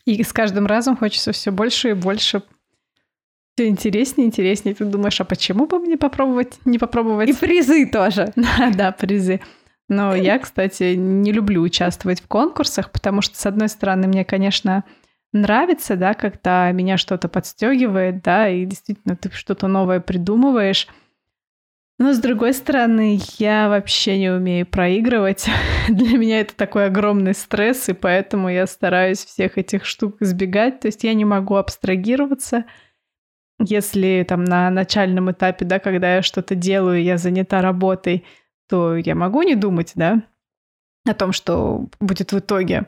[0.04, 2.42] И с каждым разом хочется все больше и больше
[3.54, 4.74] все интереснее, интереснее.
[4.74, 7.28] Ты думаешь, а почему бы мне попробовать, не попробовать?
[7.28, 8.32] И призы тоже.
[8.36, 9.40] Да, да, призы.
[9.88, 14.84] Но я, кстати, не люблю участвовать в конкурсах, потому что, с одной стороны, мне, конечно,
[15.32, 20.88] нравится, да, когда меня что-то подстегивает, да, и действительно ты что-то новое придумываешь.
[22.02, 25.46] Но с другой стороны, я вообще не умею проигрывать.
[25.88, 30.80] Для меня это такой огромный стресс, и поэтому я стараюсь всех этих штук избегать.
[30.80, 32.64] То есть я не могу абстрагироваться.
[33.60, 38.24] Если там на начальном этапе, да, когда я что-то делаю, я занята работой,
[38.68, 40.24] то я могу не думать, да,
[41.06, 42.86] о том, что будет в итоге,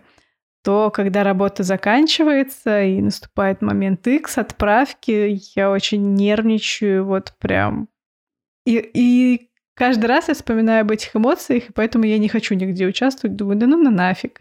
[0.64, 7.88] то когда работа заканчивается и наступает момент X отправки, я очень нервничаю, вот прям.
[8.64, 12.86] И, и каждый раз я вспоминаю об этих эмоциях, и поэтому я не хочу нигде
[12.86, 13.36] участвовать.
[13.36, 14.40] Думаю, да ну на нафиг.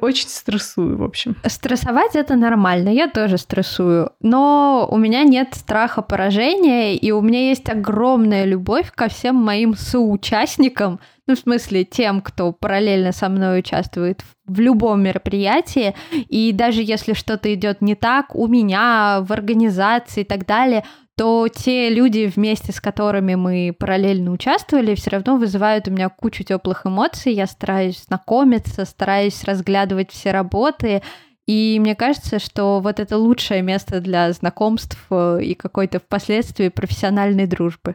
[0.00, 1.36] Очень стрессую, в общем.
[1.44, 4.10] Стрессовать это нормально, я тоже стрессую.
[4.20, 9.74] Но у меня нет страха поражения, и у меня есть огромная любовь ко всем моим
[9.74, 16.82] соучастникам, ну, в смысле, тем, кто параллельно со мной участвует в любом мероприятии, и даже
[16.82, 20.82] если что-то идет не так у меня, в организации и так далее,
[21.16, 26.44] то те люди, вместе с которыми мы параллельно участвовали, все равно вызывают у меня кучу
[26.44, 27.32] теплых эмоций.
[27.32, 31.02] Я стараюсь знакомиться, стараюсь разглядывать все работы.
[31.46, 37.46] И мне кажется, что вот это лучшее место для знакомств э, и какой-то впоследствии профессиональной
[37.46, 37.94] дружбы.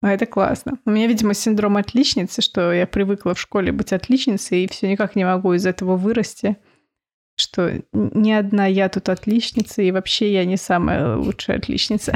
[0.00, 0.78] А это классно.
[0.86, 5.14] У меня, видимо, синдром отличницы, что я привыкла в школе быть отличницей, и все никак
[5.14, 6.56] не могу из этого вырасти
[7.40, 12.14] что ни одна я тут отличница, и вообще я не самая лучшая отличница.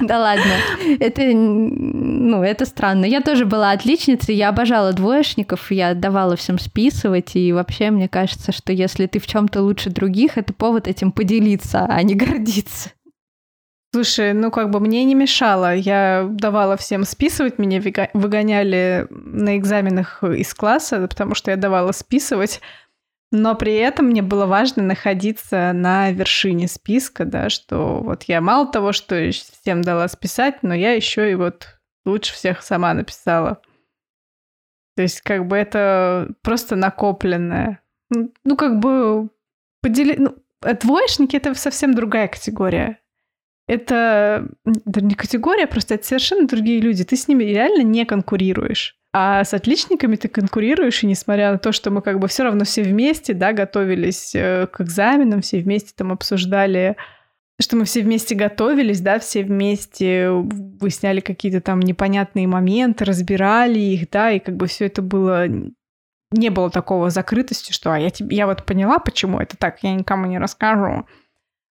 [0.00, 0.52] Да ладно,
[1.00, 3.04] это, ну, это странно.
[3.04, 8.52] Я тоже была отличницей, я обожала двоечников, я давала всем списывать, и вообще мне кажется,
[8.52, 12.90] что если ты в чем-то лучше других, это повод этим поделиться, а не гордиться.
[13.92, 15.74] Слушай, ну как бы мне не мешало.
[15.74, 17.80] Я давала всем списывать, меня
[18.12, 22.60] выгоняли на экзаменах из класса, потому что я давала списывать.
[23.32, 28.70] Но при этом мне было важно находиться на вершине списка, да, что вот я мало
[28.70, 33.60] того, что всем дала списать, но я еще и вот лучше всех сама написала.
[34.94, 37.80] То есть как бы это просто накопленное.
[38.10, 39.28] Ну, как бы
[39.82, 40.16] подели...
[40.16, 43.00] Ну, двоечники— это совсем другая категория.
[43.68, 47.04] Это, это не категория, просто это совершенно другие люди.
[47.04, 48.96] Ты с ними реально не конкурируешь.
[49.18, 52.66] А с отличниками ты конкурируешь, и несмотря на то, что мы как бы все равно
[52.66, 56.98] все вместе, да, готовились э, к экзаменам, все вместе там обсуждали,
[57.58, 64.10] что мы все вместе готовились, да, все вместе выясняли какие-то там непонятные моменты, разбирали их,
[64.10, 68.36] да, и как бы все это было не было такого закрытости, что а я, тебе,
[68.36, 71.06] я вот поняла, почему это так, я никому не расскажу.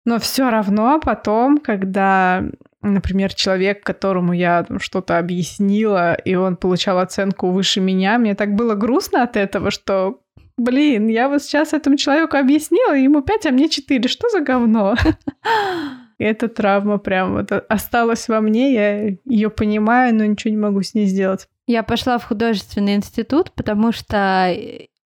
[0.05, 2.43] Но все равно потом, когда
[2.83, 8.75] например, человек, которому я что-то объяснила, и он получал оценку выше меня, мне так было
[8.75, 10.19] грустно от этого, что,
[10.57, 14.95] блин, я вот сейчас этому человеку объяснила, ему 5, а мне 4, что за говно?
[16.19, 20.93] Эта травма прям вот осталась во мне, я ее понимаю, но ничего не могу с
[20.93, 21.47] ней сделать.
[21.65, 24.55] Я пошла в художественный институт, потому что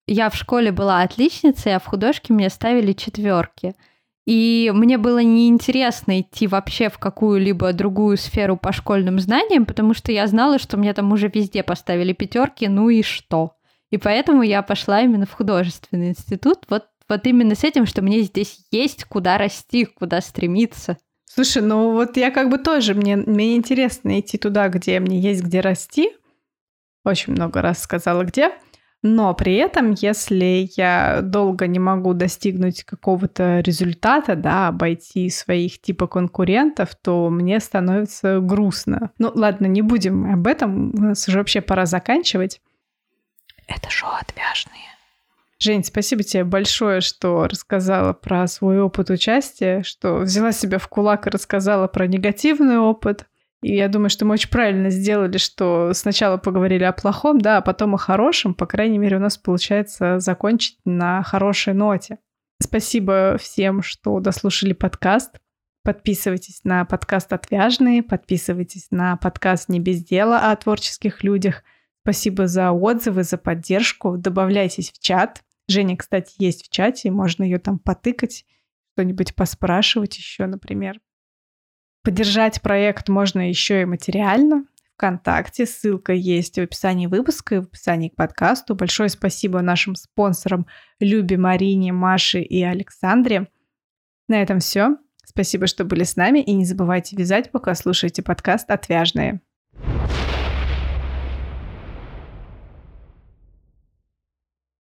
[0.06, 3.74] я в школе была отличницей, а в художке мне ставили четверки.
[4.26, 10.10] И мне было неинтересно идти вообще в какую-либо другую сферу по школьным знаниям, потому что
[10.10, 13.52] я знала, что мне там уже везде поставили пятерки, ну и что.
[13.90, 18.22] И поэтому я пошла именно в художественный институт, вот, вот именно с этим, что мне
[18.22, 20.98] здесь есть куда расти, куда стремиться.
[21.24, 25.44] Слушай, ну вот я как бы тоже, мне, мне интересно идти туда, где мне есть
[25.44, 26.10] где расти.
[27.04, 28.50] Очень много раз сказала где.
[29.08, 36.08] Но при этом, если я долго не могу достигнуть какого-то результата, да, обойти своих типа
[36.08, 39.12] конкурентов, то мне становится грустно.
[39.18, 42.60] Ну ладно, не будем об этом, у нас уже вообще пора заканчивать.
[43.68, 44.82] Это шоу отвяжные.
[45.60, 51.28] Жень, спасибо тебе большое, что рассказала про свой опыт участия, что взяла себя в кулак
[51.28, 53.26] и рассказала про негативный опыт.
[53.62, 57.62] И я думаю, что мы очень правильно сделали, что сначала поговорили о плохом, да, а
[57.62, 58.54] потом о хорошем.
[58.54, 62.18] По крайней мере, у нас получается закончить на хорошей ноте.
[62.62, 65.38] Спасибо всем, что дослушали подкаст.
[65.82, 71.62] Подписывайтесь на подкаст «Отвяжные», подписывайтесь на подкаст «Не без дела» о творческих людях.
[72.02, 74.16] Спасибо за отзывы, за поддержку.
[74.16, 75.42] Добавляйтесь в чат.
[75.68, 78.44] Женя, кстати, есть в чате, можно ее там потыкать,
[78.94, 81.00] что-нибудь поспрашивать еще, например.
[82.06, 84.64] Поддержать проект можно еще и материально.
[84.94, 85.66] ВКонтакте.
[85.66, 88.76] Ссылка есть в описании выпуска и в описании к подкасту.
[88.76, 90.68] Большое спасибо нашим спонсорам
[91.00, 93.48] Любе, Марине, Маше и Александре.
[94.28, 94.98] На этом все.
[95.24, 96.38] Спасибо, что были с нами.
[96.38, 99.40] И не забывайте вязать, пока слушаете подкаст «Отвяжные».